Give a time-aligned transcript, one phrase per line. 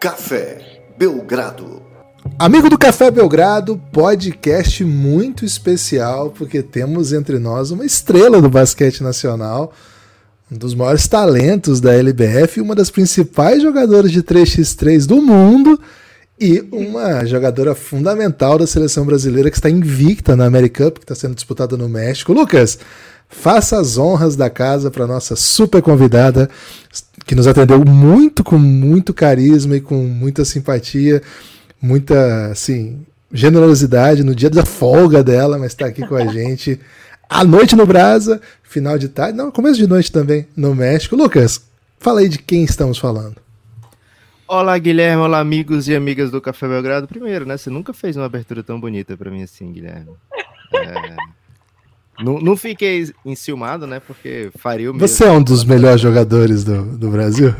[0.00, 1.82] Café Belgrado.
[2.38, 9.02] Amigo do Café Belgrado, podcast muito especial, porque temos entre nós uma estrela do basquete
[9.02, 9.74] nacional,
[10.50, 15.78] um dos maiores talentos da LBF, uma das principais jogadoras de 3x3 do mundo
[16.40, 21.14] e uma jogadora fundamental da seleção brasileira que está invicta na American Cup, que está
[21.14, 22.32] sendo disputada no México.
[22.32, 22.78] Lucas,
[23.28, 26.48] faça as honras da casa para nossa super convidada,
[27.30, 31.22] que nos atendeu muito, com muito carisma e com muita simpatia,
[31.80, 36.80] muita, assim, generosidade no dia da folga dela, mas está aqui com a gente.
[37.30, 41.14] À noite no Brasa, final de tarde, não, começo de noite também no México.
[41.14, 41.64] Lucas,
[42.00, 43.36] fala aí de quem estamos falando.
[44.48, 45.22] Olá, Guilherme.
[45.22, 47.06] Olá, amigos e amigas do Café Belgrado.
[47.06, 47.56] Primeiro, né?
[47.56, 50.10] Você nunca fez uma abertura tão bonita para mim assim, Guilherme.
[50.74, 51.39] É...
[52.22, 54.00] não, não fiquei enciumado, né?
[54.00, 55.08] Porque faria o mesmo.
[55.08, 57.54] Você é um dos melhores jogadores do, do Brasil?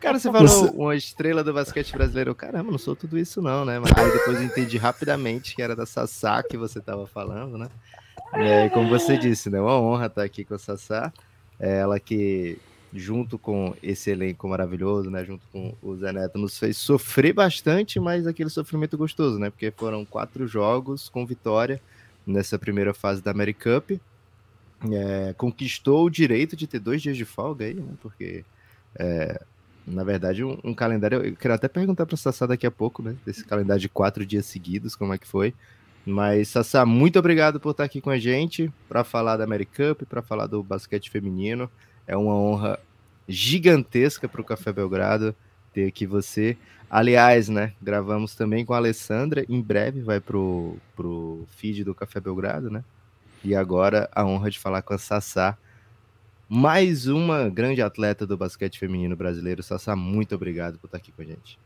[0.00, 0.76] Cara, você falou você...
[0.76, 2.34] uma estrela do basquete brasileiro.
[2.34, 3.78] Caramba, não sou tudo isso, não, né?
[3.78, 7.68] Mas aí depois eu entendi rapidamente que era da Sassá que você estava falando, né?
[8.34, 9.60] É, como você disse, né?
[9.60, 11.12] Uma honra estar aqui com a Sassá.
[11.58, 12.58] É ela que
[12.92, 18.00] junto com esse elenco maravilhoso, né, junto com o Zé Neto, nos fez sofrer bastante,
[18.00, 21.80] mas aquele sofrimento gostoso, né, porque foram quatro jogos com vitória
[22.28, 23.98] nessa primeira fase da American Cup,
[24.92, 28.44] é, conquistou o direito de ter dois dias de folga aí, né, porque,
[28.94, 29.42] é,
[29.86, 33.16] na verdade, um, um, calendário, eu quero até perguntar para Sassá daqui a pouco, né,
[33.26, 35.54] desse calendário de quatro dias seguidos, como é que foi,
[36.06, 40.08] mas, Sassá, muito obrigado por estar aqui com a gente para falar da American Cup,
[40.08, 41.70] para falar do basquete feminino.
[42.06, 42.78] É uma honra
[43.28, 45.34] gigantesca para o Café Belgrado
[45.72, 46.56] ter aqui você.
[46.90, 52.18] Aliás, né, gravamos também com a Alessandra, em breve vai pro, pro feed do Café
[52.18, 52.82] Belgrado, né?
[53.44, 55.56] E agora a honra de falar com a Sassá,
[56.48, 59.62] mais uma grande atleta do basquete feminino brasileiro.
[59.62, 61.58] Sassá, muito obrigado por estar aqui com a gente.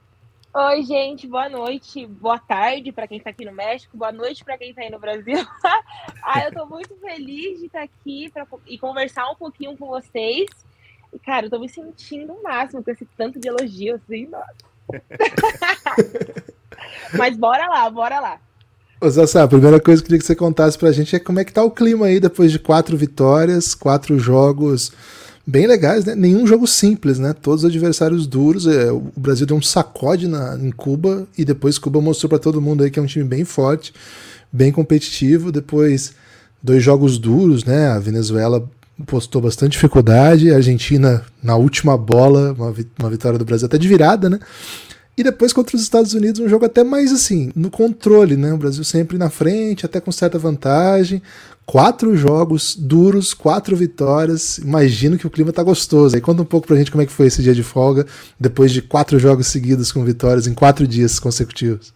[0.54, 4.58] Oi, gente, boa noite, boa tarde para quem está aqui no México, boa noite para
[4.58, 5.38] quem está aí no Brasil.
[6.22, 10.50] ah, eu estou muito feliz de estar aqui pra, e conversar um pouquinho com vocês.
[11.12, 14.54] E, cara, eu tô me sentindo o máximo com esse tanto de elogio, assim, nossa.
[17.16, 18.40] Mas bora lá, bora lá.
[19.00, 21.40] Ô Zassá, a primeira coisa que eu queria que você contasse pra gente é como
[21.40, 24.92] é que tá o clima aí depois de quatro vitórias, quatro jogos
[25.46, 26.14] bem legais, né?
[26.14, 27.32] Nenhum jogo simples, né?
[27.32, 28.66] Todos os adversários duros.
[28.66, 32.60] É, o Brasil deu um sacode na, em Cuba e depois Cuba mostrou para todo
[32.60, 33.92] mundo aí que é um time bem forte,
[34.52, 35.50] bem competitivo.
[35.50, 36.14] Depois,
[36.62, 37.88] dois jogos duros, né?
[37.88, 38.68] A Venezuela
[39.06, 40.52] postou bastante dificuldade.
[40.52, 44.38] A Argentina, na última bola, uma, uma vitória do Brasil até de virada, né?
[45.16, 48.52] E depois contra os Estados Unidos, um jogo até mais assim, no controle, né?
[48.52, 51.20] O Brasil sempre na frente, até com certa vantagem.
[51.66, 54.58] Quatro jogos duros, quatro vitórias.
[54.58, 56.14] Imagino que o clima tá gostoso.
[56.14, 58.06] Aí conta um pouco pra gente como é que foi esse dia de folga,
[58.40, 61.92] depois de quatro jogos seguidos com vitórias em quatro dias consecutivos.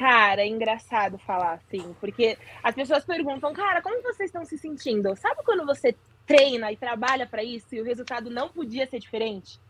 [0.00, 5.14] Cara, é engraçado falar assim, porque as pessoas perguntam, cara, como vocês estão se sentindo?
[5.14, 5.94] Sabe quando você
[6.26, 9.60] treina e trabalha para isso e o resultado não podia ser diferente?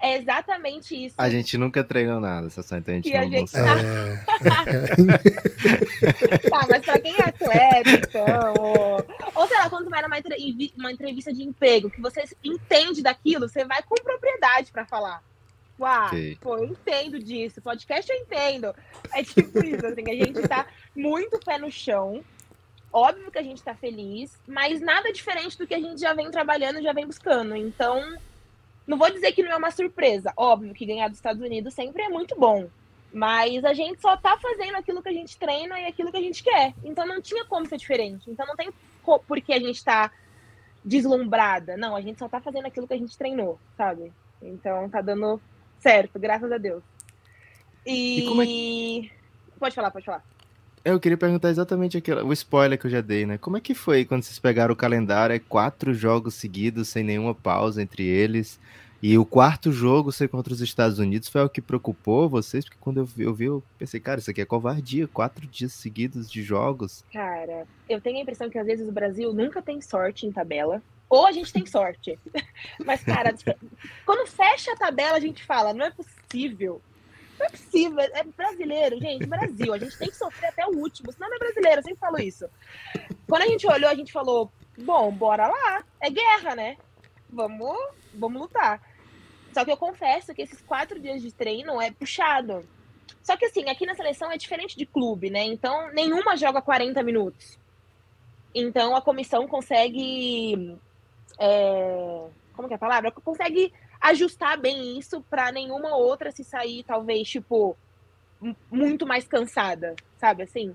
[0.00, 1.16] É exatamente isso.
[1.18, 3.50] A gente nunca treinou nada, só então a gente não, a gente...
[3.50, 3.58] Tá...
[6.48, 9.04] tá, mas pra quem é atleta, então, ou,
[9.34, 10.18] ou sei lá, quando vai numa
[10.76, 15.20] uma entrevista de emprego, que você entende daquilo, você vai com propriedade para falar.
[15.78, 16.36] Uau, okay.
[16.40, 17.62] pô, eu entendo disso.
[17.62, 18.74] Podcast eu entendo.
[19.12, 22.22] É tipo isso, assim, a gente tá muito pé no chão.
[22.92, 26.30] Óbvio que a gente tá feliz, mas nada diferente do que a gente já vem
[26.30, 27.54] trabalhando, já vem buscando.
[27.54, 28.16] Então,
[28.86, 30.32] não vou dizer que não é uma surpresa.
[30.36, 32.68] Óbvio que ganhar dos Estados Unidos sempre é muito bom.
[33.12, 36.22] Mas a gente só tá fazendo aquilo que a gente treina e aquilo que a
[36.22, 36.74] gente quer.
[36.82, 38.30] Então não tinha como ser diferente.
[38.30, 38.70] Então não tem
[39.04, 40.10] por que a gente tá
[40.84, 41.76] deslumbrada.
[41.76, 44.12] Não, a gente só tá fazendo aquilo que a gente treinou, sabe?
[44.42, 45.40] Então tá dando
[45.80, 46.82] certo, graças a Deus.
[47.86, 48.20] E.
[48.20, 49.12] e é que...
[49.58, 50.24] Pode falar, pode falar.
[50.84, 53.36] Eu queria perguntar exatamente aquilo, o spoiler que eu já dei, né?
[53.36, 55.34] Como é que foi quando vocês pegaram o calendário?
[55.34, 58.58] É quatro jogos seguidos, sem nenhuma pausa entre eles.
[59.00, 62.64] E o quarto jogo ser contra os Estados Unidos foi o que preocupou vocês?
[62.64, 65.06] Porque quando eu vi, eu, vi, eu pensei, cara, isso aqui é covardia.
[65.06, 67.04] Quatro dias seguidos de jogos.
[67.12, 70.82] Cara, eu tenho a impressão que às vezes o Brasil nunca tem sorte em tabela
[71.08, 72.18] ou a gente tem sorte.
[72.84, 73.34] Mas, cara,
[74.04, 76.80] quando fecha a tabela, a gente fala, não é possível.
[77.38, 79.72] Não é possível, é brasileiro, gente, Brasil.
[79.72, 82.18] A gente tem que sofrer até o último, senão não é brasileiro, eu sempre falo
[82.18, 82.48] isso.
[83.28, 86.76] Quando a gente olhou, a gente falou, bom, bora lá, é guerra, né?
[87.30, 87.76] Vamos,
[88.12, 88.82] vamos lutar.
[89.52, 92.68] Só que eu confesso que esses quatro dias de treino é puxado.
[93.22, 95.44] Só que assim, aqui na seleção é diferente de clube, né?
[95.44, 97.58] Então, nenhuma joga 40 minutos.
[98.54, 100.76] Então, a comissão consegue
[101.38, 103.10] é, como que é a palavra?
[103.12, 107.76] Consegue ajustar bem isso para nenhuma outra se sair, talvez, tipo,
[108.70, 110.74] muito mais cansada, sabe assim?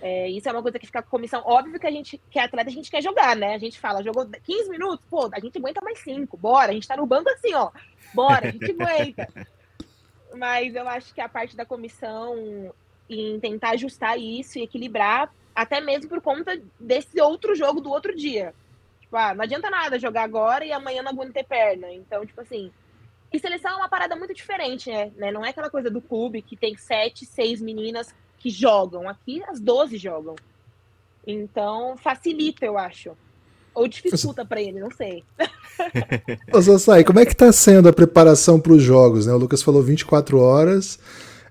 [0.00, 1.42] É, isso é uma coisa que fica com a comissão.
[1.44, 3.54] Óbvio que a gente, que é atleta, a gente quer jogar, né?
[3.54, 6.70] A gente fala, jogou 15 minutos, pô, a gente aguenta mais 5, bora.
[6.70, 7.70] A gente tá no banco assim, ó,
[8.14, 9.28] bora, a gente aguenta.
[10.36, 12.72] Mas eu acho que a parte da comissão
[13.08, 18.14] em tentar ajustar isso e equilibrar, até mesmo por conta desse outro jogo do outro
[18.14, 18.54] dia.
[19.08, 21.90] Tipo, ah, não adianta nada jogar agora e amanhã não aguento ter perna.
[21.90, 22.70] Então, tipo assim.
[23.32, 25.30] E seleção é uma parada muito diferente, né?
[25.32, 29.08] Não é aquela coisa do clube que tem sete, seis meninas que jogam.
[29.08, 30.36] Aqui as 12 jogam.
[31.26, 33.16] Então, facilita, eu acho.
[33.74, 35.24] Ou dificulta para ele, não sei.
[36.52, 39.26] Ô, Sassai, como é que tá sendo a preparação para os jogos?
[39.26, 39.32] Né?
[39.32, 40.98] O Lucas falou 24 horas.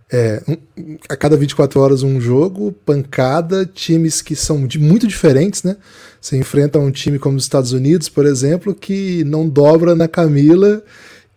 [0.10, 5.64] É, um, a cada 24 horas um jogo, pancada, times que são de, muito diferentes,
[5.64, 5.76] né?
[6.22, 10.84] Você enfrenta um time como os Estados Unidos, por exemplo, que não dobra na Camila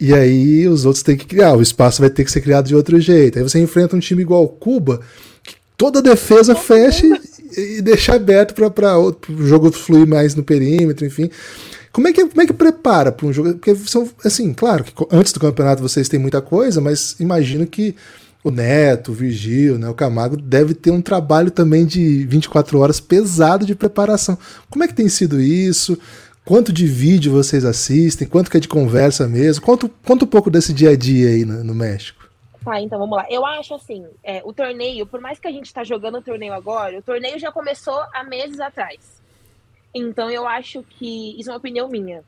[0.00, 2.74] e aí os outros têm que criar, o espaço vai ter que ser criado de
[2.74, 3.38] outro jeito.
[3.38, 5.00] Aí você enfrenta um time igual Cuba,
[5.42, 7.06] que toda a defesa fecha
[7.56, 9.14] e, e deixa aberto para o
[9.46, 11.28] jogo fluir mais no perímetro, enfim.
[11.92, 13.52] Como é que, como é que prepara para um jogo?
[13.54, 17.94] Porque são, assim, claro que antes do campeonato vocês têm muita coisa, mas imagino que
[18.42, 23.00] o Neto, o Virgil, né, o Camargo, deve ter um trabalho também de 24 horas
[23.00, 24.38] pesado de preparação.
[24.68, 25.98] Como é que tem sido isso?
[26.44, 28.26] Quanto de vídeo vocês assistem?
[28.26, 29.64] Quanto que é de conversa mesmo?
[29.64, 32.28] Conta, conta um pouco desse dia a dia aí no, no México.
[32.64, 33.26] Tá, então vamos lá.
[33.30, 36.52] Eu acho assim, é, o torneio, por mais que a gente está jogando o torneio
[36.52, 39.20] agora, o torneio já começou há meses atrás.
[39.94, 42.22] Então eu acho que, isso é uma opinião minha,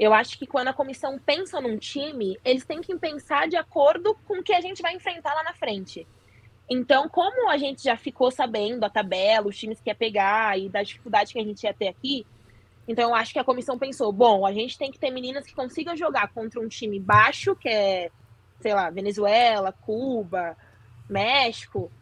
[0.00, 4.16] eu acho que quando a comissão pensa num time, eles têm que pensar de acordo
[4.26, 6.06] com o que a gente vai enfrentar lá na frente.
[6.70, 10.70] Então, como a gente já ficou sabendo a tabela, os times que ia pegar e
[10.70, 12.26] da dificuldade que a gente ia ter aqui,
[12.88, 15.54] então eu acho que a comissão pensou: bom, a gente tem que ter meninas que
[15.54, 18.10] consigam jogar contra um time baixo, que é,
[18.60, 20.56] sei lá, Venezuela, Cuba,
[21.10, 21.92] México,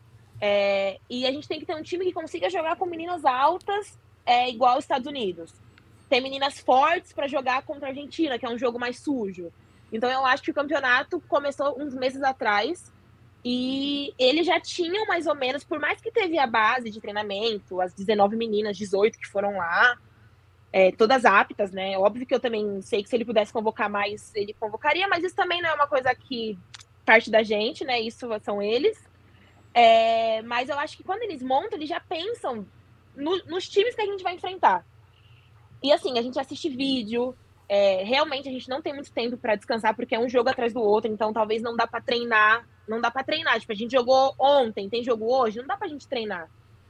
[0.40, 3.98] é, e a gente tem que ter um time que consiga jogar com meninas altas,
[4.24, 5.52] é, igual os Estados Unidos
[6.08, 9.52] tem meninas fortes para jogar contra a Argentina, que é um jogo mais sujo.
[9.92, 12.92] Então eu acho que o campeonato começou uns meses atrás
[13.44, 17.80] e eles já tinham mais ou menos, por mais que teve a base de treinamento,
[17.80, 19.96] as 19 meninas, 18 que foram lá,
[20.72, 21.96] é, todas aptas, né?
[21.98, 25.36] Óbvio que eu também sei que se ele pudesse convocar mais, ele convocaria, mas isso
[25.36, 26.58] também não é uma coisa que
[27.06, 28.00] parte da gente, né?
[28.00, 28.98] Isso são eles.
[29.72, 32.66] É, mas eu acho que quando eles montam, eles já pensam
[33.16, 34.84] no, nos times que a gente vai enfrentar.
[35.82, 37.34] E assim, a gente assiste vídeo.
[37.68, 40.72] É, realmente a gente não tem muito tempo para descansar porque é um jogo atrás
[40.72, 43.60] do outro, então talvez não dá para treinar, não dá para treinar.
[43.60, 46.48] Tipo, a gente jogou ontem, tem jogo hoje, não dá pra gente treinar.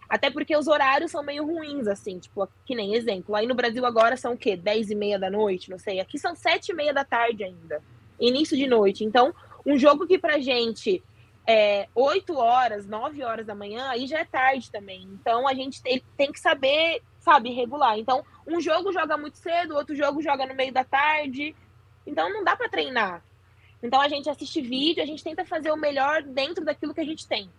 [0.09, 3.35] Até porque os horários são meio ruins, assim, tipo, que nem exemplo.
[3.37, 4.57] Aí no Brasil agora são o quê?
[4.57, 6.01] 10 e meia da noite, não sei.
[6.01, 7.83] Aqui são 7 e meia da tarde ainda.
[8.19, 9.05] Início de noite.
[9.05, 9.35] Então,
[9.67, 11.03] um jogo que pra gente
[11.47, 15.03] é 8 horas, 9 horas da manhã, aí já é tarde também.
[15.13, 17.99] Então a gente tem, tem que saber sabe, regular.
[17.99, 21.55] Então, um jogo joga muito cedo, outro jogo joga no meio da tarde.
[22.07, 23.23] Então, não dá para treinar.
[23.83, 27.05] Então, a gente assiste vídeo, a gente tenta fazer o melhor dentro daquilo que a
[27.05, 27.51] gente tem.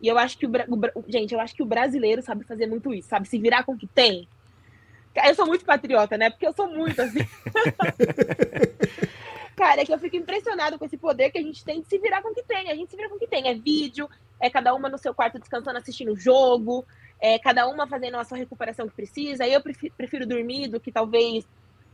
[0.00, 0.50] E eu acho que o,
[0.94, 3.72] o gente, eu acho que o brasileiro sabe fazer muito isso, sabe se virar com
[3.72, 4.28] o que tem.
[5.14, 6.30] Eu sou muito patriota, né?
[6.30, 7.18] Porque eu sou muito assim.
[9.54, 11.98] Cara, é que eu fico impressionado com esse poder que a gente tem de se
[11.98, 12.70] virar com o que tem.
[12.70, 13.46] A gente se vira com o que tem.
[13.46, 14.08] É vídeo,
[14.40, 16.84] é cada uma no seu quarto descansando, assistindo o jogo,
[17.22, 19.46] é, cada uma fazendo a sua recuperação que precisa.
[19.46, 19.62] Eu
[19.96, 21.46] prefiro, dormir do que talvez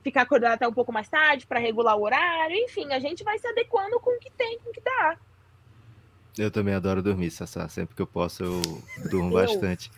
[0.03, 2.57] ficar acordado até um pouco mais tarde para regular o horário.
[2.57, 5.19] Enfim, a gente vai se adequando com o que tem, com o que dá.
[6.39, 7.69] Eu também adoro dormir, Sassá.
[7.69, 8.63] Sempre que eu posso, eu
[9.11, 9.47] durmo eu?
[9.47, 9.91] bastante.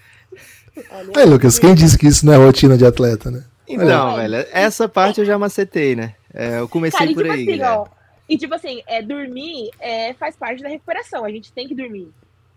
[1.15, 3.45] Aí, Lucas, quem disse que isso não é rotina de atleta, né?
[3.69, 6.17] Então, velho, essa parte eu já macetei, né?
[6.35, 7.63] É, eu comecei Cara, por tipo aí.
[7.63, 7.87] Assim, ó,
[8.29, 11.25] e tipo assim, é, dormir é, faz parte da recuperação.
[11.25, 12.09] A gente tem que dormir.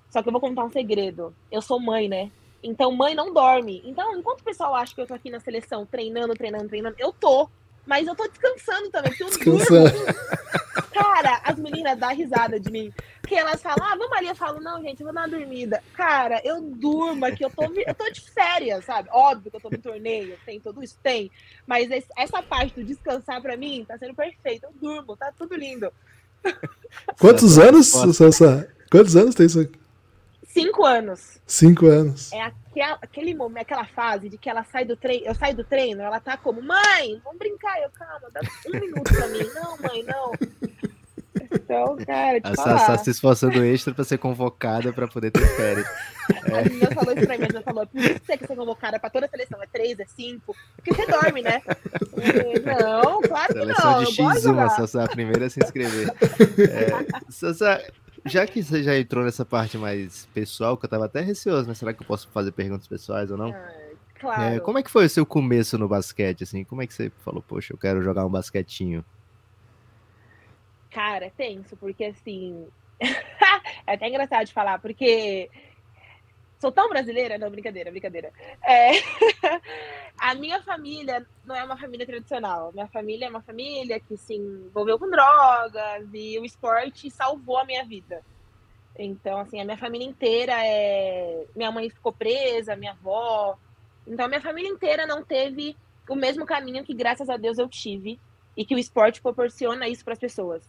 [0.10, 1.36] Só que eu vou contar um segredo.
[1.52, 2.32] Eu sou mãe, né?
[2.64, 3.82] Então, mãe não dorme.
[3.86, 7.12] Então, enquanto o pessoal acha que eu tô aqui na seleção treinando, treinando, treinando, eu
[7.12, 7.50] tô.
[7.86, 9.90] Mas eu tô descansando também, porque eu descansando.
[9.90, 10.06] durmo.
[10.94, 12.94] Cara, as meninas dão risada de mim.
[13.20, 14.28] Porque elas falam, ah, vamos ali.
[14.28, 15.84] Eu falo, não, gente, eu vou dar uma dormida.
[15.94, 19.10] Cara, eu durmo aqui, eu tô, eu tô de férias, sabe?
[19.12, 21.30] Óbvio que eu tô no torneio, tem tudo isso, tem.
[21.68, 24.66] Mas essa parte do descansar pra mim tá sendo perfeito.
[24.66, 25.92] Eu durmo, tá tudo lindo.
[27.20, 28.68] Quantos anos, Sassá?
[28.90, 29.83] Quantos anos tem isso aqui?
[30.54, 31.42] Cinco anos.
[31.48, 32.32] Cinco anos.
[32.32, 35.64] É aquela, aquele momento, aquela fase de que ela sai do treino, eu saio do
[35.64, 39.50] treino, ela tá como, mãe, vamos brincar, eu, calma, dá um minuto pra mim.
[39.56, 40.32] Não, mãe, não.
[41.52, 45.88] Então, cara, a Sassá se esforçando extra para ser convocada para poder ter férias.
[46.46, 46.60] É.
[46.60, 49.00] A menina falou isso pra mim, ela falou, por isso que você quer ser convocada
[49.00, 51.62] para toda a seleção, é três, é cinco, porque você dorme, né?
[52.18, 54.32] E, não, claro seleção que não.
[54.34, 56.14] Seleção de X1, a Sassá a primeira a se inscrever.
[56.70, 57.82] É, Sassá,
[58.26, 61.78] já que você já entrou nessa parte mais pessoal, que eu tava até receoso, mas
[61.78, 63.52] será que eu posso fazer perguntas pessoais ou não?
[63.52, 63.72] Ah,
[64.16, 64.56] claro.
[64.56, 66.64] É, como é que foi o seu começo no basquete, assim?
[66.64, 69.04] Como é que você falou, poxa, eu quero jogar um basquetinho?
[70.90, 72.68] Cara, é tenso, porque assim.
[73.02, 75.50] é até engraçado de falar, porque
[76.64, 78.32] sou tão brasileira, não, brincadeira, brincadeira.
[78.64, 78.92] É...
[80.18, 82.72] a minha família não é uma família tradicional.
[82.72, 87.66] Minha família é uma família que se envolveu com drogas e o esporte salvou a
[87.66, 88.24] minha vida.
[88.98, 91.46] Então, assim, a minha família inteira é.
[91.54, 93.58] Minha mãe ficou presa, minha avó.
[94.08, 95.76] Então, a minha família inteira não teve
[96.08, 98.18] o mesmo caminho que, graças a Deus, eu tive
[98.56, 100.64] e que o esporte proporciona isso para as pessoas.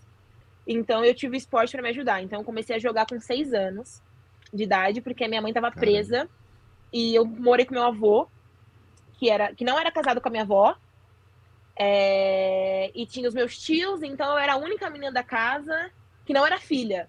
[0.66, 2.20] Então eu tive esporte para me ajudar.
[2.22, 4.02] Então eu comecei a jogar com seis anos
[4.54, 6.28] de idade, porque minha mãe estava presa
[6.92, 8.28] e eu morei com meu avô,
[9.14, 10.76] que era que não era casado com a minha avó.
[11.76, 15.90] É, e tinha os meus tios, então eu era a única menina da casa
[16.24, 17.08] que não era filha.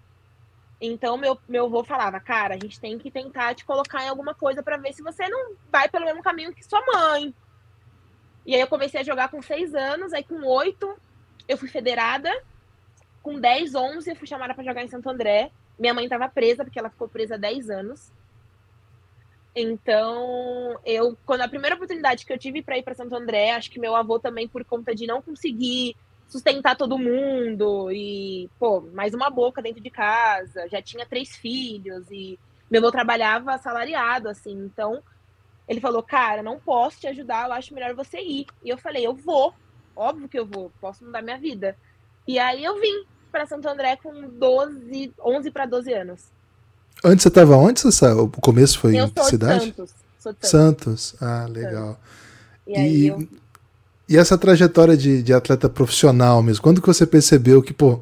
[0.80, 4.34] Então meu, meu avô falava, cara, a gente tem que tentar te colocar em alguma
[4.34, 7.32] coisa para ver se você não vai pelo mesmo caminho que sua mãe.
[8.44, 10.96] E aí eu comecei a jogar com seis anos, aí com oito
[11.48, 12.30] eu fui federada
[13.26, 15.50] com 10, 11, eu fui chamada para jogar em Santo André.
[15.78, 18.12] Minha mãe estava presa, porque ela ficou presa 10 anos.
[19.54, 23.70] Então, eu, quando a primeira oportunidade que eu tive para ir para Santo André, acho
[23.70, 25.96] que meu avô também, por conta de não conseguir
[26.28, 32.10] sustentar todo mundo e, pô, mais uma boca dentro de casa, já tinha três filhos
[32.10, 32.38] e
[32.70, 35.02] meu avô trabalhava assalariado, assim, então
[35.68, 38.46] ele falou, cara, não posso te ajudar, eu acho melhor você ir.
[38.62, 39.54] E eu falei, eu vou,
[39.94, 41.76] óbvio que eu vou, posso mudar minha vida.
[42.26, 43.04] E aí eu vim,
[43.36, 46.20] para Santo André com 12, 11 para 12 anos.
[47.04, 48.16] Antes você estava onde, Sassá?
[48.16, 49.66] O começo foi eu em cidade?
[49.66, 49.90] Santos.
[50.18, 51.02] Sou de Santos.
[51.02, 51.14] Santos.
[51.20, 52.00] Ah, legal.
[52.66, 53.28] E, e, eu...
[54.08, 58.00] e, essa trajetória de, de atleta profissional mesmo, quando que você percebeu que, pô,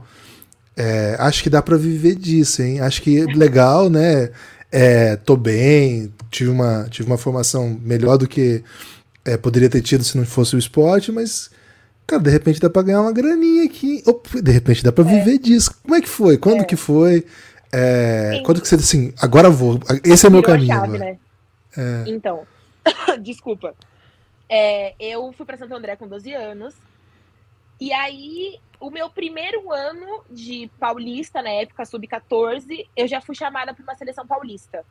[0.76, 2.80] é, acho que dá para viver disso, hein?
[2.80, 4.30] Acho que legal, né?
[4.70, 8.62] É, tô bem, tive uma, tive uma formação melhor do que
[9.24, 11.50] é, poderia ter tido se não fosse o esporte, mas
[12.06, 14.02] Cara, de repente dá pra ganhar uma graninha aqui.
[14.06, 15.06] Opa, de repente dá pra é.
[15.06, 15.74] viver disso.
[15.82, 16.36] Como é que foi?
[16.36, 16.64] Quando é.
[16.64, 17.24] que foi?
[17.72, 19.80] É, quando que você disse assim, agora vou.
[20.04, 20.74] Esse é o meu caminho.
[20.74, 21.18] Chave, né?
[21.76, 22.04] É.
[22.06, 22.46] Então,
[23.20, 23.74] desculpa.
[24.48, 26.74] É, eu fui para Santo André com 12 anos.
[27.80, 33.74] E aí, o meu primeiro ano de paulista, na época sub-14, eu já fui chamada
[33.74, 34.84] para uma seleção paulista.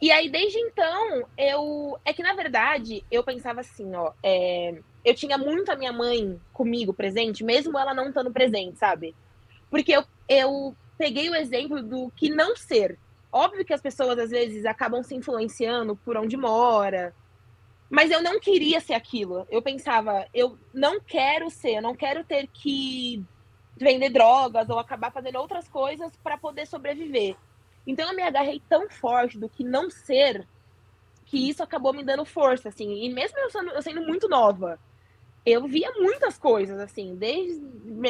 [0.00, 1.98] E aí, desde então, eu.
[2.04, 4.12] É que, na verdade, eu pensava assim, ó.
[4.22, 4.78] É
[5.08, 9.14] eu tinha muito a minha mãe comigo presente, mesmo ela não estando presente, sabe?
[9.70, 12.98] Porque eu, eu peguei o exemplo do que não ser.
[13.32, 17.14] Óbvio que as pessoas às vezes acabam se influenciando por onde mora,
[17.88, 19.46] mas eu não queria ser aquilo.
[19.50, 23.24] Eu pensava, eu não quero ser, eu não quero ter que
[23.78, 27.36] vender drogas ou acabar fazendo outras coisas para poder sobreviver.
[27.88, 30.46] Então eu me agarrei tão forte do que não ser
[31.24, 33.02] que isso acabou me dando força, assim.
[33.02, 34.78] E mesmo eu sendo, eu sendo muito nova,
[35.44, 37.64] eu via muitas coisas, assim, desde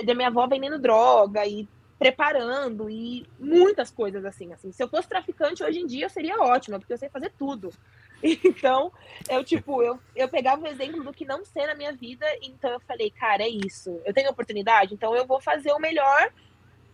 [0.05, 4.73] da minha avó vendendo droga e preparando e muitas coisas assim, assim.
[4.73, 7.71] Se eu fosse traficante hoje em dia, eu seria ótima, porque eu sei fazer tudo.
[8.21, 8.93] Então,
[9.31, 12.69] eu tipo, eu, eu pegava o exemplo do que não ser na minha vida, então
[12.69, 14.01] eu falei, cara, é isso.
[14.05, 16.33] Eu tenho oportunidade, então eu vou fazer o melhor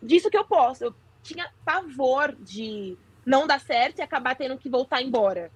[0.02, 0.84] disso que eu posso.
[0.84, 5.50] Eu tinha pavor de não dar certo e acabar tendo que voltar embora.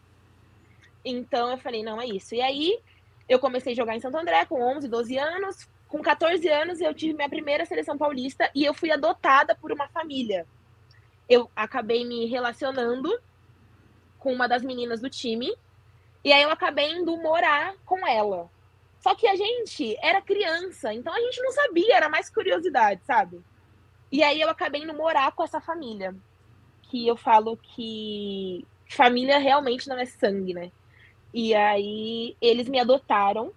[1.04, 2.34] Então eu falei, não é isso.
[2.34, 2.80] E aí
[3.28, 5.68] eu comecei a jogar em Santo André com 11, 12 anos.
[5.86, 9.88] Com 14 anos, eu tive minha primeira seleção paulista e eu fui adotada por uma
[9.88, 10.46] família.
[11.28, 13.18] Eu acabei me relacionando
[14.18, 15.54] com uma das meninas do time
[16.24, 18.50] e aí eu acabei indo morar com ela.
[19.00, 23.40] Só que a gente era criança, então a gente não sabia, era mais curiosidade, sabe?
[24.10, 26.14] E aí eu acabei indo morar com essa família.
[26.82, 30.72] Que eu falo que família realmente não é sangue, né?
[31.32, 33.52] E aí eles me adotaram.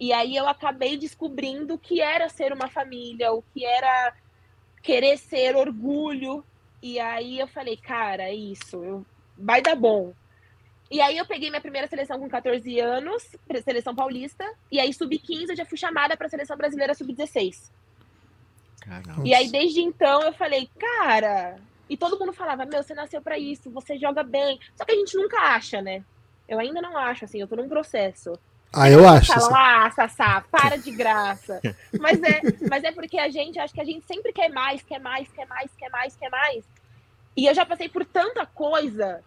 [0.00, 4.14] E aí eu acabei descobrindo o que era ser uma família, o que era
[4.82, 6.44] querer ser orgulho.
[6.82, 9.06] E aí eu falei, cara, é isso, eu...
[9.38, 10.12] vai dar bom.
[10.90, 13.24] E aí eu peguei minha primeira seleção com 14 anos,
[13.64, 17.70] seleção paulista, e aí sub-15 eu já fui chamada para a seleção brasileira sub-16.
[19.24, 21.56] E aí desde então eu falei, cara,
[21.88, 24.58] e todo mundo falava, meu, você nasceu para isso, você joga bem.
[24.74, 26.02] Só que a gente nunca acha, né?
[26.48, 28.38] Eu ainda não acho, assim, eu tô num processo.
[28.72, 29.32] Ah, eu acho.
[29.32, 31.60] Falam, ah, Sassá, para de graça.
[31.98, 34.98] mas, é, mas é porque a gente, acho que a gente sempre quer mais, quer
[34.98, 36.64] mais, quer mais, quer mais, quer mais.
[37.36, 39.22] E eu já passei por tanta coisa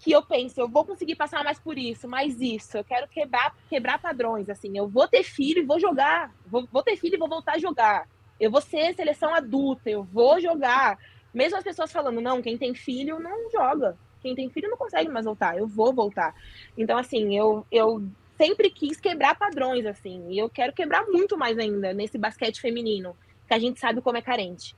[0.00, 2.76] que eu penso, eu vou conseguir passar mais por isso, mais isso.
[2.76, 4.76] Eu quero quebrar, quebrar padrões, assim.
[4.76, 6.32] Eu vou ter filho e vou jogar.
[6.46, 8.08] Vou, vou ter filho e vou voltar a jogar.
[8.38, 10.98] Eu vou ser seleção adulta, eu vou jogar.
[11.32, 13.96] Mesmo as pessoas falando, não, quem tem filho não joga.
[14.20, 15.56] Quem tem filho não consegue mais voltar.
[15.56, 16.34] Eu vou voltar.
[16.76, 18.02] Então, assim, eu, eu
[18.36, 20.26] sempre quis quebrar padrões, assim.
[20.30, 24.16] E eu quero quebrar muito mais ainda nesse basquete feminino, que a gente sabe como
[24.16, 24.74] é carente.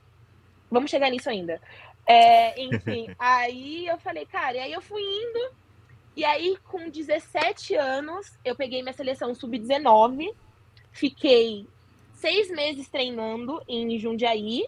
[0.69, 1.61] Vamos chegar nisso ainda.
[2.05, 5.55] É, enfim, aí eu falei, cara, e aí eu fui indo.
[6.15, 10.33] E aí, com 17 anos, eu peguei minha seleção sub-19,
[10.91, 11.67] fiquei
[12.17, 14.65] seis meses treinando em Jundiaí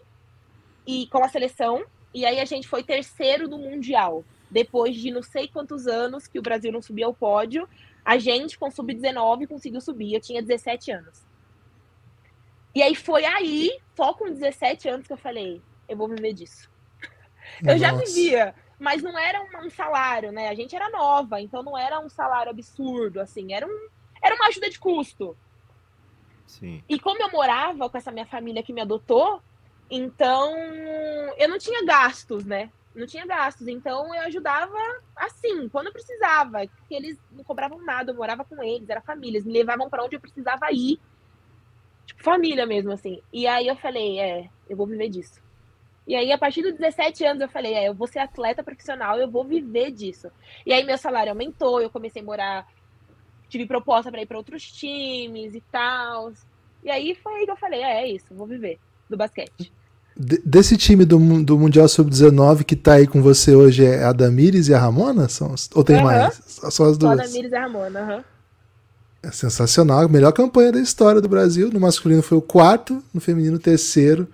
[0.86, 1.84] e com a seleção.
[2.14, 4.24] E aí a gente foi terceiro do Mundial.
[4.50, 7.68] Depois de não sei quantos anos que o Brasil não subia ao pódio,
[8.04, 10.14] a gente, com sub-19, conseguiu subir.
[10.14, 11.24] Eu tinha 17 anos.
[12.74, 16.70] E aí foi aí, só com 17 anos, que eu falei: eu vou viver disso.
[17.66, 20.48] Eu já vivia, mas não era um, salário, né?
[20.48, 23.88] A gente era nova, então não era um salário absurdo, assim, era, um,
[24.22, 25.36] era uma ajuda de custo.
[26.50, 26.82] Sim.
[26.88, 29.40] E como eu morava com essa minha família que me adotou,
[29.88, 30.52] então
[31.38, 32.70] eu não tinha gastos, né?
[32.94, 34.76] Não tinha gastos, então eu ajudava
[35.14, 39.52] assim, quando precisava, eles não cobravam nada, eu morava com eles, era família, eles me
[39.52, 40.98] levavam para onde eu precisava ir.
[42.04, 43.22] Tipo, família mesmo, assim.
[43.32, 45.40] E aí eu falei, é, eu vou viver disso.
[46.04, 49.16] E aí, a partir dos 17 anos, eu falei, é, eu vou ser atleta profissional,
[49.18, 50.28] eu vou viver disso.
[50.66, 52.66] E aí, meu salário aumentou, eu comecei a morar,
[53.50, 56.32] tive proposta para ir para outros times e tal.
[56.82, 58.78] E aí, foi aí que eu falei, é, é isso, vou viver
[59.08, 59.72] do basquete.
[60.16, 64.68] desse time do, do Mundial Sub-19 que tá aí com você hoje é a Damires
[64.68, 65.28] e a Ramona?
[65.28, 66.04] São, ou tem uhum.
[66.04, 66.40] mais?
[66.46, 67.16] Só as duas?
[67.16, 68.16] Só a Damires e a Ramona, aham.
[68.16, 68.24] Uhum.
[69.22, 71.70] É sensacional, melhor campanha da história do Brasil.
[71.70, 74.26] No masculino foi o quarto, no feminino terceiro.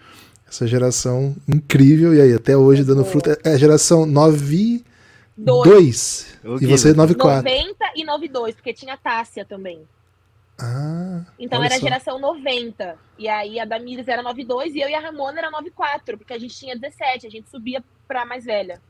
[0.49, 3.31] Essa geração incrível, e aí, até hoje dando fruto.
[3.43, 4.85] É a geração 9
[5.37, 6.39] 2.
[6.61, 7.43] E você 94.
[7.43, 9.87] 90 e 92, porque tinha Tássia também.
[10.59, 12.97] Ah, então era a geração 90.
[13.19, 16.39] E aí a Damires era 92 e eu e a Ramona era 94, porque a
[16.39, 18.81] gente tinha 17, a gente subia pra mais velha.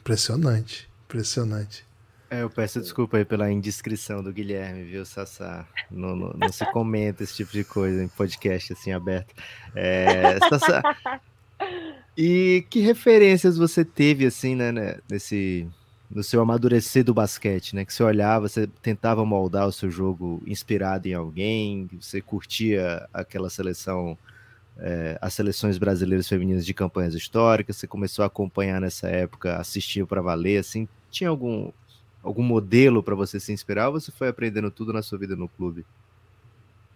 [0.00, 1.86] Impressionante, impressionante.
[2.30, 5.66] É, eu peço desculpa aí pela indiscrição do Guilherme, viu, Sassá?
[5.90, 9.34] Não, não, não se comenta esse tipo de coisa em podcast assim aberto.
[9.74, 10.82] É, Sassá,
[12.16, 15.68] e que referências você teve assim, né, né, nesse
[16.10, 17.84] no seu amadurecer do basquete, né?
[17.84, 23.50] Que você olhava, você tentava moldar o seu jogo inspirado em alguém, você curtia aquela
[23.50, 24.16] seleção,
[24.78, 30.06] é, as seleções brasileiras femininas de campanhas históricas, você começou a acompanhar nessa época, assistiu
[30.06, 31.70] para valer, assim, tinha algum
[32.22, 35.48] algum modelo para você se inspirar ou você foi aprendendo tudo na sua vida no
[35.48, 35.86] clube?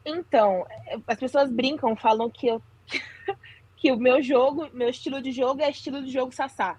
[0.04, 0.66] Então,
[1.06, 2.60] as pessoas brincam, falam que eu
[3.82, 6.78] que o meu jogo, meu estilo de jogo é estilo de jogo sassá.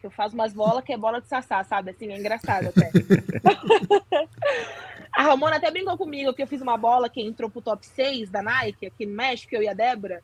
[0.00, 1.90] Que eu faço umas bolas que é bola de sassá, sabe?
[1.90, 2.90] Assim, é engraçado até.
[5.12, 8.30] a Ramona até brincou comigo que eu fiz uma bola que entrou pro top 6
[8.30, 10.22] da Nike aqui no México, eu e a Débora.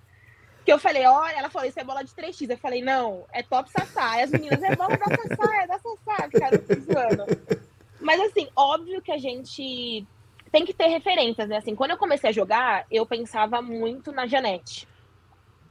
[0.64, 2.48] Que eu falei, olha, ela falou, isso é bola de 3x.
[2.48, 4.18] Eu falei, não, é top Sassá.
[4.18, 6.30] E as meninas, é bola da Sassá, é da Sassá.
[6.30, 7.26] Ficaram zoando.
[8.00, 10.06] Mas, assim, óbvio que a gente
[10.50, 11.58] tem que ter referências, né?
[11.58, 14.88] Assim, quando eu comecei a jogar, eu pensava muito na Janete.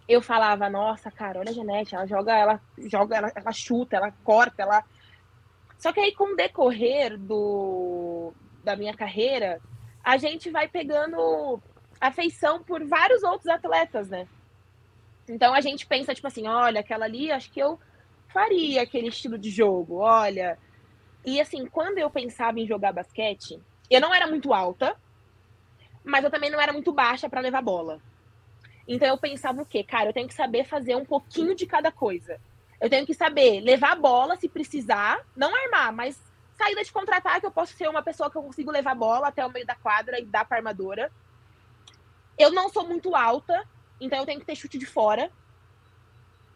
[0.07, 4.11] Eu falava, nossa, cara, olha a Janete, ela joga, ela joga, ela, ela chuta, ela
[4.23, 4.83] corta, ela.
[5.77, 8.31] Só que aí, com o decorrer do,
[8.63, 9.59] da minha carreira,
[10.03, 11.59] a gente vai pegando
[11.99, 14.27] afeição por vários outros atletas, né?
[15.27, 17.79] Então a gente pensa, tipo assim, olha, aquela ali, acho que eu
[18.31, 20.57] faria aquele estilo de jogo, olha.
[21.25, 24.95] E assim, quando eu pensava em jogar basquete, eu não era muito alta,
[26.03, 27.99] mas eu também não era muito baixa para levar bola.
[28.87, 29.83] Então eu pensava o quê?
[29.83, 32.39] Cara, eu tenho que saber fazer um pouquinho de cada coisa.
[32.79, 36.21] Eu tenho que saber levar a bola se precisar, não armar, mas
[36.55, 39.45] saída de contra-ataque, eu posso ser uma pessoa que eu consigo levar a bola até
[39.45, 41.11] o meio da quadra e dar para armadora.
[42.37, 43.67] Eu não sou muito alta,
[43.99, 45.31] então eu tenho que ter chute de fora.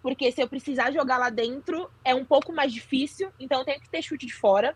[0.01, 3.31] Porque se eu precisar jogar lá dentro, é um pouco mais difícil.
[3.39, 4.75] Então eu tenho que ter chute de fora.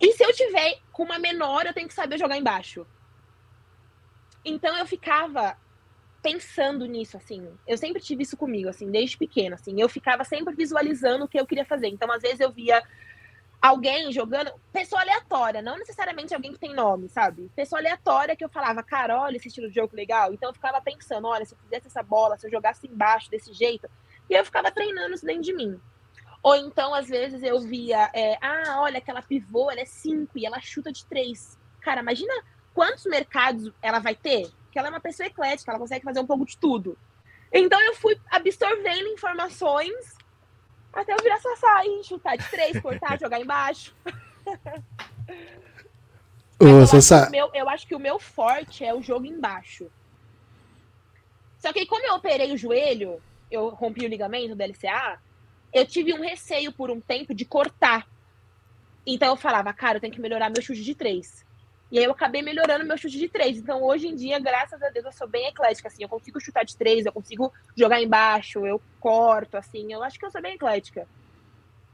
[0.00, 2.86] E se eu tiver com uma menor, eu tenho que saber jogar embaixo.
[4.44, 5.56] Então eu ficava
[6.26, 7.48] pensando nisso, assim.
[7.64, 9.80] Eu sempre tive isso comigo, assim, desde pequena, assim.
[9.80, 11.86] Eu ficava sempre visualizando o que eu queria fazer.
[11.86, 12.82] Então, às vezes, eu via
[13.62, 17.48] alguém jogando, pessoa aleatória, não necessariamente alguém que tem nome, sabe?
[17.54, 20.34] Pessoa aleatória que eu falava, cara, olha esse estilo de jogo legal.
[20.34, 23.52] Então eu ficava pensando, olha, se eu fizesse essa bola, se eu jogasse embaixo desse
[23.52, 23.88] jeito,
[24.28, 25.80] e eu ficava treinando isso dentro de mim.
[26.42, 30.44] Ou então, às vezes, eu via, é, ah, olha, aquela pivô, ela é 5 e
[30.44, 31.56] ela chuta de 3.
[31.80, 32.34] cara, imagina
[32.74, 34.50] quantos mercados ela vai ter?
[34.76, 36.98] Que ela é uma pessoa eclética, ela consegue fazer um pouco de tudo.
[37.50, 40.14] Então eu fui absorvendo informações
[40.92, 43.96] até eu virar Sassá e chutar de três, cortar, jogar embaixo.
[46.60, 47.22] Ô, eu, Sassá.
[47.22, 49.90] Acho meu, eu acho que o meu forte é o jogo embaixo.
[51.58, 53.18] Só que como eu operei o joelho,
[53.50, 55.18] eu rompi o ligamento do LCA,
[55.72, 58.06] eu tive um receio por um tempo de cortar.
[59.06, 61.45] Então eu falava, cara, eu tenho que melhorar meu chute de três.
[61.90, 63.56] E aí eu acabei melhorando meu chute de três.
[63.56, 66.02] Então hoje em dia, graças a Deus, eu sou bem eclética, assim.
[66.02, 69.92] Eu consigo chutar de três, eu consigo jogar embaixo, eu corto, assim.
[69.92, 71.06] Eu acho que eu sou bem eclética.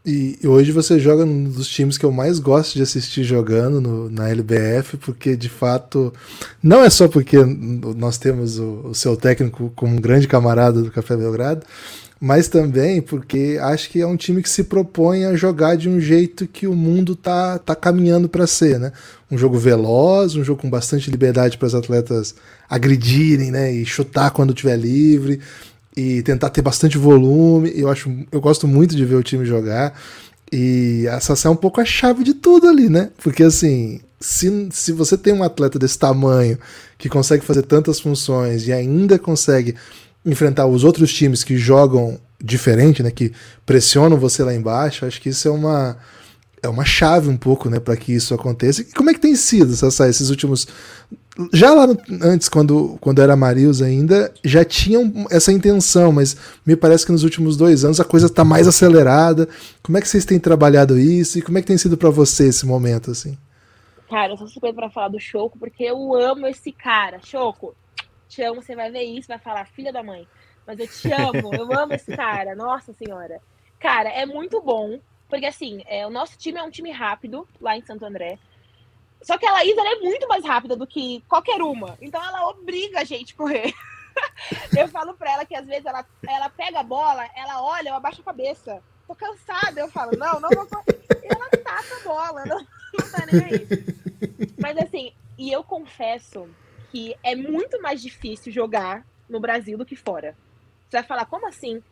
[0.04, 4.10] E hoje você joga num dos times que eu mais gosto de assistir jogando no,
[4.10, 6.12] na LBF, porque de fato,
[6.60, 10.90] não é só porque nós temos o, o seu técnico como um grande camarada do
[10.90, 11.64] Café Belgrado,
[12.24, 15.98] mas também porque acho que é um time que se propõe a jogar de um
[15.98, 18.92] jeito que o mundo tá, tá caminhando para ser, né?
[19.28, 22.36] Um jogo veloz, um jogo com bastante liberdade para os atletas
[22.70, 23.72] agredirem, né?
[23.72, 25.40] E chutar quando tiver livre
[25.96, 27.72] e tentar ter bastante volume.
[27.74, 29.92] Eu acho, eu gosto muito de ver o time jogar.
[30.52, 33.10] E essa é um pouco a chave de tudo ali, né?
[33.20, 36.56] Porque assim, se, se você tem um atleta desse tamanho
[36.96, 39.74] que consegue fazer tantas funções e ainda consegue
[40.24, 43.32] enfrentar os outros times que jogam diferente, né, que
[43.64, 45.96] pressionam você lá embaixo, acho que isso é uma
[46.64, 48.82] é uma chave um pouco, né, para que isso aconteça.
[48.82, 50.68] E como é que tem sido, Sassá, esses últimos
[51.52, 56.76] já lá no, antes, quando, quando era Marius ainda, já tinham essa intenção, mas me
[56.76, 59.48] parece que nos últimos dois anos a coisa está mais acelerada.
[59.82, 62.48] Como é que vocês têm trabalhado isso e como é que tem sido para você
[62.48, 63.36] esse momento, assim?
[64.10, 67.18] Cara, eu sou suspeito para falar do Choco, porque eu amo esse cara.
[67.24, 67.74] Choco,
[68.32, 70.26] te amo, você vai ver isso, vai falar, filha da mãe.
[70.66, 73.40] Mas eu te amo, eu amo esse cara, nossa senhora.
[73.78, 77.76] Cara, é muito bom, porque assim, é, o nosso time é um time rápido lá
[77.76, 78.38] em Santo André.
[79.20, 81.96] Só que a Laís é muito mais rápida do que qualquer uma.
[82.00, 83.72] Então ela obriga a gente a correr.
[84.76, 87.94] eu falo pra ela que às vezes ela, ela pega a bola, ela olha, eu
[87.94, 88.82] abaixo a cabeça.
[89.06, 89.80] Tô cansada.
[89.80, 90.66] Eu falo, não, não vou
[91.22, 92.58] ela taca a bola, não,
[92.98, 93.68] não tá nem aí.
[94.58, 96.48] Mas assim, e eu confesso
[96.92, 100.36] que é muito mais difícil jogar no Brasil do que fora.
[100.86, 101.82] Você vai falar, como assim?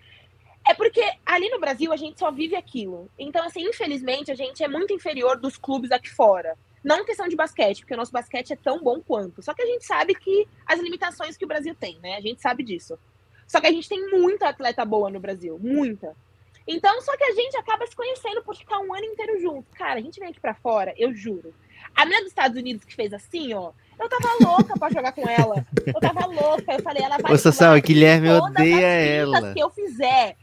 [0.69, 3.11] É porque ali no Brasil a gente só vive aquilo.
[3.19, 6.55] Então, assim, infelizmente, a gente é muito inferior dos clubes aqui fora.
[6.85, 9.43] Não questão de basquete, porque o nosso basquete é tão bom quanto.
[9.43, 12.17] Só que a gente sabe que as limitações que o Brasil tem, né?
[12.17, 12.99] A gente sabe disso.
[13.47, 16.15] Só que a gente tem muita atleta boa no Brasil, muita.
[16.67, 19.75] Então, só que a gente acaba se conhecendo por ficar um ano inteiro junto.
[19.75, 21.55] Cara, a gente vem aqui para fora, eu juro.
[21.95, 25.29] A menina dos Estados Unidos que fez assim, ó, eu tava louca pra jogar com
[25.29, 25.67] ela.
[25.87, 26.73] Eu tava louca.
[26.73, 27.33] Eu falei, ela vai.
[27.33, 29.53] Ô, Sassal, o Guilherme odeia ela.
[29.53, 30.37] que eu fizer.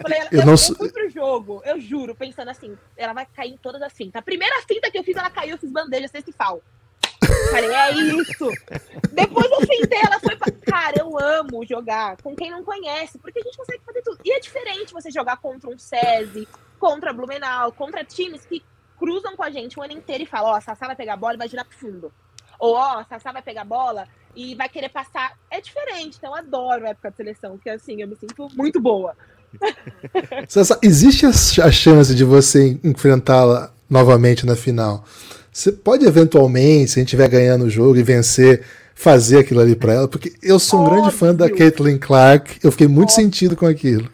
[0.00, 0.52] falei, eu, eu, não...
[0.52, 4.16] eu fui pro jogo, eu juro, pensando assim, ela vai cair em todas as fintas.
[4.16, 6.60] A primeira finta que eu fiz, ela caiu, eu fiz bandeja, sexta e fal.
[7.50, 8.48] Falei, é isso.
[9.12, 10.52] Depois eu fintei, ela foi pra.
[10.66, 14.18] Cara, eu amo jogar com quem não conhece, porque a gente consegue fazer tudo.
[14.24, 18.62] E é diferente você jogar contra um SESI, contra Blumenau, contra times que
[19.02, 21.16] cruzam com a gente o ano inteiro e falam, ó, oh, Sassá vai pegar a
[21.16, 22.12] bola e vai girar pro fundo.
[22.56, 25.32] Ou, ó, oh, Sassá vai pegar a bola e vai querer passar.
[25.50, 28.80] É diferente, então eu adoro a época de seleção, que assim, eu me sinto muito
[28.80, 29.16] boa.
[30.46, 35.04] Sassá, existe a chance de você enfrentá-la novamente na final?
[35.52, 39.74] Você pode eventualmente, se a gente estiver ganhando o jogo e vencer, fazer aquilo ali
[39.74, 40.08] para ela?
[40.08, 41.02] Porque eu sou um Óbvio.
[41.02, 43.24] grande fã da Caitlin Clark, eu fiquei muito Óbvio.
[43.24, 44.08] sentido com aquilo.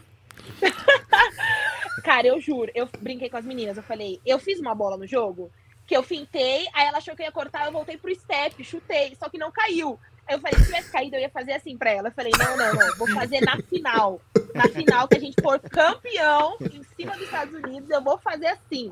[2.09, 5.05] Cara, eu juro, eu brinquei com as meninas, eu falei, eu fiz uma bola no
[5.05, 5.51] jogo
[5.85, 9.15] que eu fintei, aí ela achou que eu ia cortar, eu voltei pro step, chutei,
[9.15, 9.99] só que não caiu.
[10.27, 12.07] Aí eu falei, se tivesse caído, eu ia fazer assim pra ela.
[12.07, 14.19] Eu falei, não, não, não, vou fazer na final.
[14.55, 18.47] Na final, que a gente for campeão em cima dos Estados Unidos, eu vou fazer
[18.47, 18.91] assim.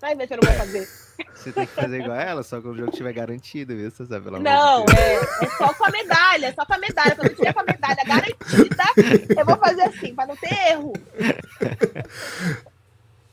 [0.00, 0.88] Vai ver se eu não vou fazer.
[1.34, 3.90] Você tem que fazer igual a ela, só quando o jogo estiver garantido, viu?
[3.90, 6.78] Você sabe, pelo Não, de é, é só com a medalha, é só com a
[6.78, 7.16] medalha.
[7.16, 8.84] Quando eu tiver com a medalha garantida,
[9.36, 10.92] eu vou fazer assim, pra não ter erro.